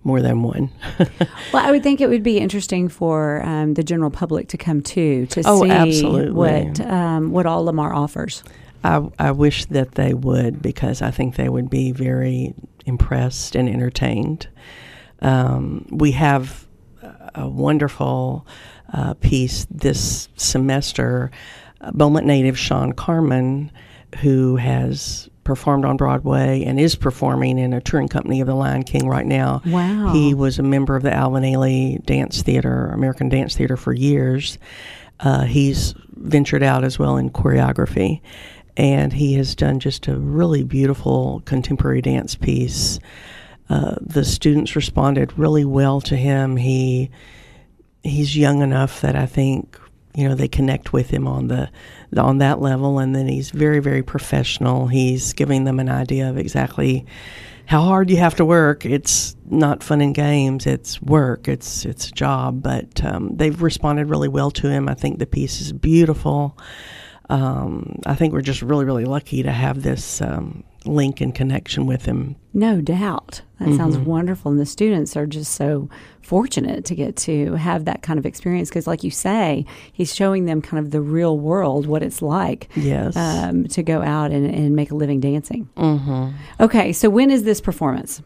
more 0.04 0.22
than 0.22 0.44
one. 0.44 0.70
Well, 1.54 1.66
I 1.66 1.72
would 1.72 1.82
think 1.84 2.00
it 2.00 2.08
would 2.10 2.22
be 2.24 2.38
interesting 2.38 2.90
for 2.90 3.44
um, 3.44 3.74
the 3.74 3.84
general 3.84 4.12
public 4.12 4.48
to 4.50 4.58
come 4.58 4.82
too 4.82 5.26
to 5.28 5.42
Oh, 5.46 5.64
see 5.64 5.70
absolutely. 5.72 6.32
what 6.32 6.80
um, 6.82 7.32
what 7.32 7.46
all 7.48 7.66
Lamar 7.66 7.92
offers. 7.94 8.44
I, 8.84 9.02
I 9.18 9.32
wish 9.32 9.66
that 9.66 9.94
they 9.94 10.14
would 10.14 10.62
because 10.62 11.02
I 11.02 11.10
think 11.12 11.36
they 11.36 11.50
would 11.50 11.70
be 11.70 11.92
very 11.92 12.54
impressed 12.86 13.56
and 13.56 13.68
entertained. 13.68 14.48
Um, 15.22 15.86
we 15.90 16.12
have 16.12 16.68
a 17.36 17.50
wonderful 17.50 18.46
uh, 18.94 19.16
piece 19.16 19.66
this 19.72 20.30
semester. 20.38 21.32
Beaumont 21.94 22.26
native 22.26 22.58
Sean 22.58 22.94
Carmon, 22.94 23.72
who 24.22 24.56
has 24.58 25.30
performed 25.44 25.86
on 25.86 25.98
Broadway 25.98 26.64
and 26.64 26.80
is 26.80 26.96
performing 26.96 27.58
in 27.58 27.74
a 27.74 27.82
touring 27.82 28.08
company 28.08 28.42
of 28.42 28.48
the 28.48 28.56
Lion 28.56 28.84
King 28.84 29.08
right 29.08 29.26
now. 29.26 29.62
Wow. 29.66 30.12
He 30.14 30.34
was 30.34 30.60
a 30.60 30.64
member 30.64 30.96
of 30.96 31.04
the 31.04 31.14
Alvin 31.14 31.44
Ailey 31.44 32.04
Dance 32.06 32.42
Theater, 32.42 32.88
American 32.88 33.30
Dance 33.30 33.56
Theater, 33.56 33.78
for 33.78 33.94
years. 33.94 34.58
Uh, 35.20 35.44
he's 35.44 35.96
ventured 36.12 36.64
out 36.64 36.84
as 36.84 37.00
well 37.00 37.18
in 37.18 37.30
choreography, 37.30 38.22
and 38.78 39.12
he 39.14 39.34
has 39.34 39.56
done 39.56 39.80
just 39.80 40.08
a 40.08 40.16
really 40.16 40.64
beautiful 40.64 41.42
contemporary 41.46 42.02
dance 42.02 42.36
piece. 42.36 43.00
Uh, 43.70 43.96
the 44.02 44.26
students 44.26 44.76
responded 44.76 45.38
really 45.38 45.66
well 45.66 46.02
to 46.02 46.16
him. 46.16 46.58
He 46.58 47.12
he's 48.02 48.38
young 48.38 48.62
enough 48.62 49.02
that 49.02 49.16
I 49.16 49.26
think 49.26 49.78
you 50.20 50.28
know 50.28 50.36
they 50.36 50.48
connect 50.48 50.94
with 50.94 51.10
him 51.10 51.28
on 51.28 51.48
the 51.48 51.70
on 52.18 52.40
that 52.40 52.60
level, 52.60 53.00
and 53.00 53.16
then 53.16 53.28
he's 53.28 53.52
very 53.52 53.80
very 53.80 54.04
professional. 54.04 54.88
He's 54.88 55.34
giving 55.34 55.64
them 55.64 55.80
an 55.80 55.90
idea 55.90 56.30
of 56.30 56.38
exactly 56.38 57.06
how 57.66 57.82
hard 57.82 58.10
you 58.10 58.18
have 58.18 58.36
to 58.36 58.46
work. 58.46 58.84
It's 58.84 59.36
not 59.46 59.84
fun 59.84 60.02
and 60.02 60.16
games. 60.16 60.66
It's 60.66 61.00
work. 61.02 61.48
It's 61.48 61.86
it's 61.86 62.08
a 62.10 62.12
job. 62.12 62.64
But 62.64 63.04
um, 63.06 63.36
they've 63.36 63.62
responded 63.62 64.10
really 64.10 64.28
well 64.28 64.52
to 64.52 64.70
him. 64.70 64.90
I 64.90 64.96
think 64.96 65.20
the 65.20 65.28
piece 65.28 65.62
is 65.62 65.72
beautiful. 65.72 66.58
um, 67.30 68.00
I 68.06 68.16
think 68.16 68.34
we're 68.34 68.42
just 68.42 68.62
really, 68.62 68.86
really 68.86 69.06
lucky 69.06 69.44
to 69.44 69.52
have 69.52 69.84
this 69.84 70.22
um, 70.22 70.64
link 70.86 71.20
and 71.22 71.36
connection 71.36 71.86
with 71.86 72.06
him. 72.06 72.36
No 72.54 72.82
doubt. 72.82 73.42
That 73.60 73.66
Mm-hmm. 73.70 73.78
sounds 73.78 73.98
wonderful. 73.98 74.52
And 74.52 74.60
the 74.60 74.66
students 74.66 75.18
are 75.18 75.26
just 75.26 75.54
so 75.54 75.90
fortunate 76.22 76.86
to 76.86 76.96
get 76.96 77.18
to 77.18 77.56
have 77.56 77.84
that 77.86 78.02
kind 78.02 78.18
of 78.18 78.26
experience 78.26 78.70
because, 78.70 78.88
like 78.88 79.04
you 79.04 79.12
say, 79.12 79.66
he's 79.92 80.16
showing 80.16 80.46
them 80.46 80.62
kind 80.62 80.84
of 80.84 80.92
the 80.92 81.02
real 81.02 81.38
world, 81.38 81.86
what 81.86 82.02
it's 82.02 82.22
like 82.22 82.70
Yes. 82.76 83.18
um, 83.18 83.68
to 83.68 83.84
go 83.84 84.02
out 84.02 84.32
and, 84.32 84.46
and 84.46 84.76
make 84.76 84.92
a 84.92 84.96
living 84.96 85.20
dancing. 85.20 85.68
hmm 85.76 86.30
Okay, 86.62 86.94
so 86.94 87.10
when 87.10 87.30
is 87.32 87.44
this 87.44 87.60
performance? 87.60 88.22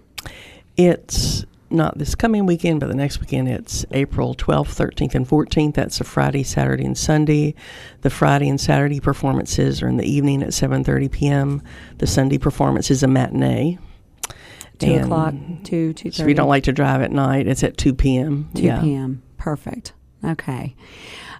It's 0.78 1.46
not 1.74 1.98
this 1.98 2.16
coming 2.16 2.46
weekend, 2.46 2.80
but 2.80 2.88
the 2.88 2.96
next 2.96 3.20
weekend. 3.20 3.50
It's 3.50 3.86
April 3.92 4.36
12th, 4.36 4.76
13th, 4.76 5.16
and 5.16 5.28
14th. 5.28 5.74
That's 5.74 6.00
a 6.00 6.04
Friday, 6.04 6.44
Saturday, 6.44 6.86
and 6.86 6.98
Sunday. 6.98 7.56
The 8.02 8.10
Friday 8.10 8.50
and 8.50 8.62
Saturday 8.62 9.00
performances 9.00 9.82
are 9.82 9.88
in 9.88 9.98
the 9.98 10.06
evening 10.06 10.44
at 10.44 10.50
7:30 10.50 11.12
p.m. 11.12 11.62
The 11.98 12.08
Sunday 12.08 12.38
performance 12.38 12.92
is 12.92 13.04
a 13.04 13.08
matinee. 13.08 13.80
Two 14.80 14.88
And 14.88 15.06
o'clock, 15.06 15.34
two, 15.64 15.94
two 15.94 16.12
So 16.12 16.24
if 16.24 16.30
you 16.30 16.36
don't 16.36 16.50
like 16.50 16.64
to 16.64 16.74
drive 16.74 17.02
at 17.02 17.12
night, 17.12 17.48
it's 17.48 17.64
at 17.64 17.78
2 17.78 17.94
p.m. 17.94 18.50
2 18.56 18.62
p.m. 18.82 19.22
Perfect. 19.38 19.94
Okay. 20.24 20.76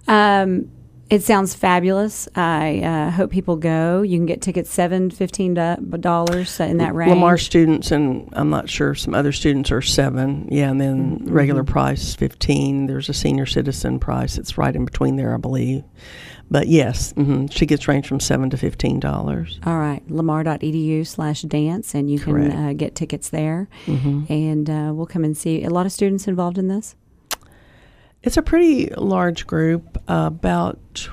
Um, 0.06 0.70
it 1.10 1.22
sounds 1.22 1.54
fabulous. 1.54 2.28
I 2.34 2.80
uh, 2.80 3.10
hope 3.10 3.30
people 3.30 3.56
go. 3.56 4.02
You 4.02 4.16
can 4.18 4.26
get 4.26 4.40
tickets 4.42 4.70
seven, 4.70 5.10
fifteen 5.10 5.54
dollars 5.54 6.58
in 6.60 6.78
that 6.78 6.94
range. 6.94 7.10
Lamar 7.10 7.36
students 7.38 7.90
and 7.92 8.28
I'm 8.32 8.50
not 8.50 8.68
sure 8.68 8.94
some 8.94 9.14
other 9.14 9.32
students 9.32 9.70
are 9.70 9.82
seven. 9.82 10.48
Yeah, 10.50 10.70
and 10.70 10.80
then 10.80 10.94
Mm-hmm. 11.18 11.32
regular 11.32 11.64
price 11.64 12.14
fifteen. 12.14 12.86
There's 12.86 13.08
a 13.08 13.14
senior 13.14 13.46
citizen 13.46 13.98
price. 13.98 14.38
It's 14.38 14.56
right 14.58 14.74
in 14.74 14.84
between 14.84 15.16
there, 15.16 15.34
I 15.34 15.38
believe. 15.38 15.84
But 16.50 16.68
yes, 16.68 17.12
hmm 17.12 17.46
she 17.46 17.64
gets 17.66 17.88
range 17.88 18.06
from 18.06 18.20
seven 18.20 18.50
to 18.50 18.56
fifteen 18.56 19.00
dollars. 19.00 19.58
All 19.64 19.78
right, 19.78 20.02
lamar.edu 20.10 21.06
slash 21.06 21.42
dance, 21.42 21.94
and 21.94 22.10
you 22.10 22.18
Correct. 22.20 22.50
can 22.52 22.64
uh, 22.68 22.72
get 22.74 22.94
tickets 22.94 23.30
there. 23.30 23.68
hmm 23.86 24.24
And 24.28 24.68
uh, 24.70 24.92
we'll 24.94 25.06
come 25.06 25.24
and 25.24 25.36
see 25.36 25.64
a 25.64 25.70
lot 25.70 25.86
of 25.86 25.92
students 25.92 26.26
involved 26.28 26.58
in 26.58 26.68
this. 26.68 26.96
It's 28.24 28.36
a 28.36 28.42
pretty 28.42 28.86
large 28.96 29.46
group, 29.46 29.98
uh, 30.08 30.24
about 30.32 31.08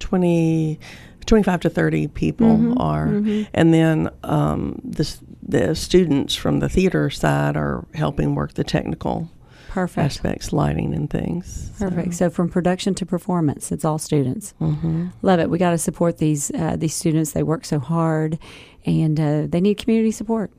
20, 0.00 0.78
25 1.26 1.60
to 1.60 1.70
30 1.70 2.08
people 2.08 2.46
Mhm, 2.56 2.74
are. 2.80 3.06
mhm. 3.08 3.46
And 3.52 3.74
then 3.74 4.08
um, 4.24 4.80
the, 4.84 5.14
the 5.46 5.74
students 5.74 6.34
from 6.34 6.60
the 6.60 6.68
theater 6.68 7.10
side 7.10 7.56
are 7.56 7.84
helping 7.94 8.34
work 8.34 8.54
the 8.54 8.64
technical 8.64 9.28
Perfect. 9.68 9.98
aspects, 10.06 10.52
lighting 10.52 10.94
and 10.94 11.10
things. 11.10 11.70
Perfect. 11.78 12.14
So 12.14 12.30
from 12.30 12.48
production 12.48 12.94
to 12.94 13.04
performance, 13.06 13.70
it's 13.70 13.84
all 13.84 13.98
students. 13.98 14.54
hmm 14.58 15.08
Love 15.22 15.40
it. 15.40 15.50
We 15.50 15.58
got 15.58 15.70
to 15.72 15.78
support 15.78 16.16
these 16.18 16.50
uh, 16.52 16.76
these 16.76 16.94
students. 16.94 17.32
They 17.32 17.42
work 17.42 17.64
so 17.66 17.78
hard, 17.78 18.38
and 18.86 19.20
uh, 19.20 19.46
they 19.46 19.60
need 19.60 19.76
community 19.76 20.10
support. 20.10 20.50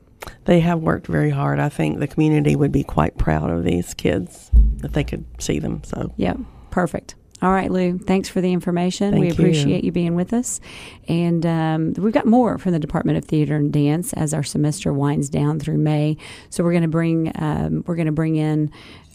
They 0.44 0.60
have 0.60 0.80
worked 0.80 1.06
very 1.06 1.30
hard. 1.30 1.58
I 1.58 1.68
think 1.68 1.98
the 1.98 2.06
community 2.06 2.56
would 2.56 2.72
be 2.72 2.82
quite 2.82 3.16
proud 3.18 3.50
of 3.50 3.64
these 3.64 3.94
kids 3.94 4.50
if 4.82 4.92
they 4.92 5.04
could 5.04 5.24
see 5.38 5.58
them. 5.58 5.82
So 5.84 6.12
Yep. 6.16 6.38
Perfect. 6.70 7.14
All 7.42 7.52
right, 7.52 7.70
Lou. 7.70 7.98
Thanks 7.98 8.28
for 8.28 8.42
the 8.42 8.52
information. 8.52 9.12
Thank 9.12 9.20
we 9.20 9.26
you. 9.28 9.32
appreciate 9.32 9.82
you 9.82 9.92
being 9.92 10.14
with 10.14 10.34
us, 10.34 10.60
and 11.08 11.46
um, 11.46 11.94
we've 11.96 12.12
got 12.12 12.26
more 12.26 12.58
from 12.58 12.72
the 12.72 12.78
Department 12.78 13.16
of 13.16 13.24
Theater 13.24 13.56
and 13.56 13.72
Dance 13.72 14.12
as 14.12 14.34
our 14.34 14.42
semester 14.42 14.92
winds 14.92 15.30
down 15.30 15.58
through 15.58 15.78
May. 15.78 16.18
So 16.50 16.62
we're 16.62 16.72
going 16.72 16.82
to 16.82 16.88
bring 16.88 17.32
um, 17.36 17.82
we're 17.86 17.96
going 17.96 18.06
to 18.06 18.12
bring 18.12 18.36
in 18.36 18.70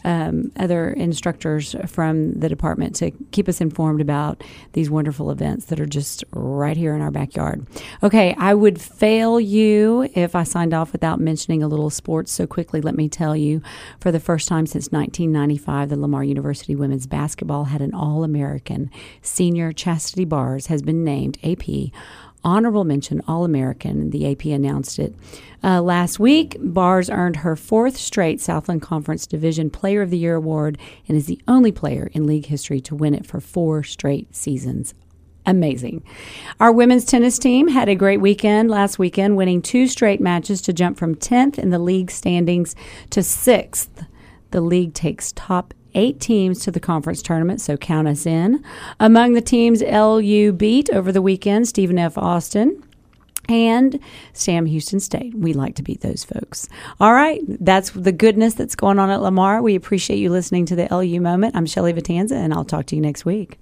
um, 0.06 0.52
other 0.56 0.90
instructors 0.90 1.74
from 1.86 2.32
the 2.34 2.48
department 2.48 2.94
to 2.96 3.10
keep 3.32 3.48
us 3.48 3.60
informed 3.60 4.00
about 4.00 4.42
these 4.72 4.88
wonderful 4.88 5.32
events 5.32 5.66
that 5.66 5.80
are 5.80 5.86
just 5.86 6.22
right 6.30 6.76
here 6.76 6.94
in 6.94 7.02
our 7.02 7.10
backyard. 7.10 7.66
Okay, 8.04 8.34
I 8.38 8.54
would 8.54 8.80
fail 8.80 9.40
you 9.40 10.08
if 10.14 10.36
I 10.36 10.44
signed 10.44 10.72
off 10.72 10.92
without 10.92 11.18
mentioning 11.18 11.60
a 11.60 11.68
little 11.68 11.90
sports 11.90 12.30
so 12.30 12.46
quickly. 12.46 12.80
Let 12.80 12.94
me 12.94 13.08
tell 13.08 13.34
you, 13.34 13.60
for 13.98 14.12
the 14.12 14.20
first 14.20 14.46
time 14.46 14.66
since 14.66 14.92
1995, 14.92 15.88
the 15.88 15.98
Lamar 15.98 16.22
University 16.22 16.76
women's 16.76 17.08
basketball 17.08 17.64
had 17.64 17.82
an 17.82 17.92
All 17.92 18.22
American. 18.22 18.90
Senior 19.22 19.72
Chastadie 19.72 20.28
Barrs 20.28 20.68
has 20.68 20.82
been 20.82 21.02
named 21.02 21.36
AP 21.42 21.90
honorable 22.46 22.84
mention 22.84 23.20
All 23.26 23.44
American. 23.44 24.10
The 24.10 24.30
AP 24.30 24.44
announced 24.46 25.00
it 25.00 25.14
uh, 25.64 25.82
last 25.82 26.20
week. 26.20 26.56
Barrs 26.60 27.10
earned 27.10 27.36
her 27.36 27.56
fourth 27.56 27.96
straight 27.96 28.40
Southland 28.40 28.82
Conference 28.82 29.26
Division 29.26 29.68
Player 29.68 30.00
of 30.00 30.10
the 30.10 30.16
Year 30.16 30.36
award 30.36 30.78
and 31.08 31.16
is 31.16 31.26
the 31.26 31.42
only 31.48 31.72
player 31.72 32.08
in 32.12 32.24
league 32.24 32.46
history 32.46 32.80
to 32.82 32.94
win 32.94 33.14
it 33.14 33.26
for 33.26 33.40
four 33.40 33.82
straight 33.82 34.34
seasons. 34.34 34.94
Amazing. 35.44 36.04
Our 36.60 36.72
women's 36.72 37.04
tennis 37.04 37.38
team 37.38 37.68
had 37.68 37.88
a 37.88 37.94
great 37.96 38.20
weekend 38.20 38.70
last 38.70 38.98
weekend, 38.98 39.36
winning 39.36 39.60
two 39.60 39.88
straight 39.88 40.20
matches 40.20 40.62
to 40.62 40.72
jump 40.72 40.98
from 40.98 41.16
10th 41.16 41.58
in 41.58 41.70
the 41.70 41.78
league 41.78 42.10
standings 42.12 42.76
to 43.10 43.20
6th. 43.20 44.06
The 44.52 44.60
league 44.60 44.94
takes 44.94 45.32
top 45.32 45.74
eight 45.96 46.20
teams 46.20 46.60
to 46.60 46.70
the 46.70 46.78
conference 46.78 47.22
tournament, 47.22 47.60
so 47.60 47.76
count 47.76 48.06
us 48.06 48.26
in. 48.26 48.62
Among 49.00 49.32
the 49.32 49.40
teams 49.40 49.82
LU 49.82 50.52
beat 50.52 50.90
over 50.90 51.10
the 51.10 51.22
weekend, 51.22 51.66
Stephen 51.66 51.98
F. 51.98 52.16
Austin 52.16 52.82
and 53.48 53.98
Sam 54.32 54.66
Houston 54.66 55.00
State. 55.00 55.34
We 55.34 55.52
like 55.52 55.74
to 55.76 55.82
beat 55.82 56.00
those 56.00 56.24
folks. 56.24 56.68
All 57.00 57.12
right, 57.12 57.40
that's 57.46 57.90
the 57.90 58.12
goodness 58.12 58.54
that's 58.54 58.74
going 58.74 58.98
on 58.98 59.10
at 59.10 59.22
Lamar. 59.22 59.62
We 59.62 59.74
appreciate 59.74 60.18
you 60.18 60.30
listening 60.30 60.66
to 60.66 60.76
the 60.76 60.88
LU 60.90 61.20
moment. 61.20 61.56
I'm 61.56 61.66
Shelley 61.66 61.92
Vitanza, 61.92 62.32
and 62.32 62.52
I'll 62.52 62.64
talk 62.64 62.86
to 62.86 62.96
you 62.96 63.02
next 63.02 63.24
week. 63.24 63.58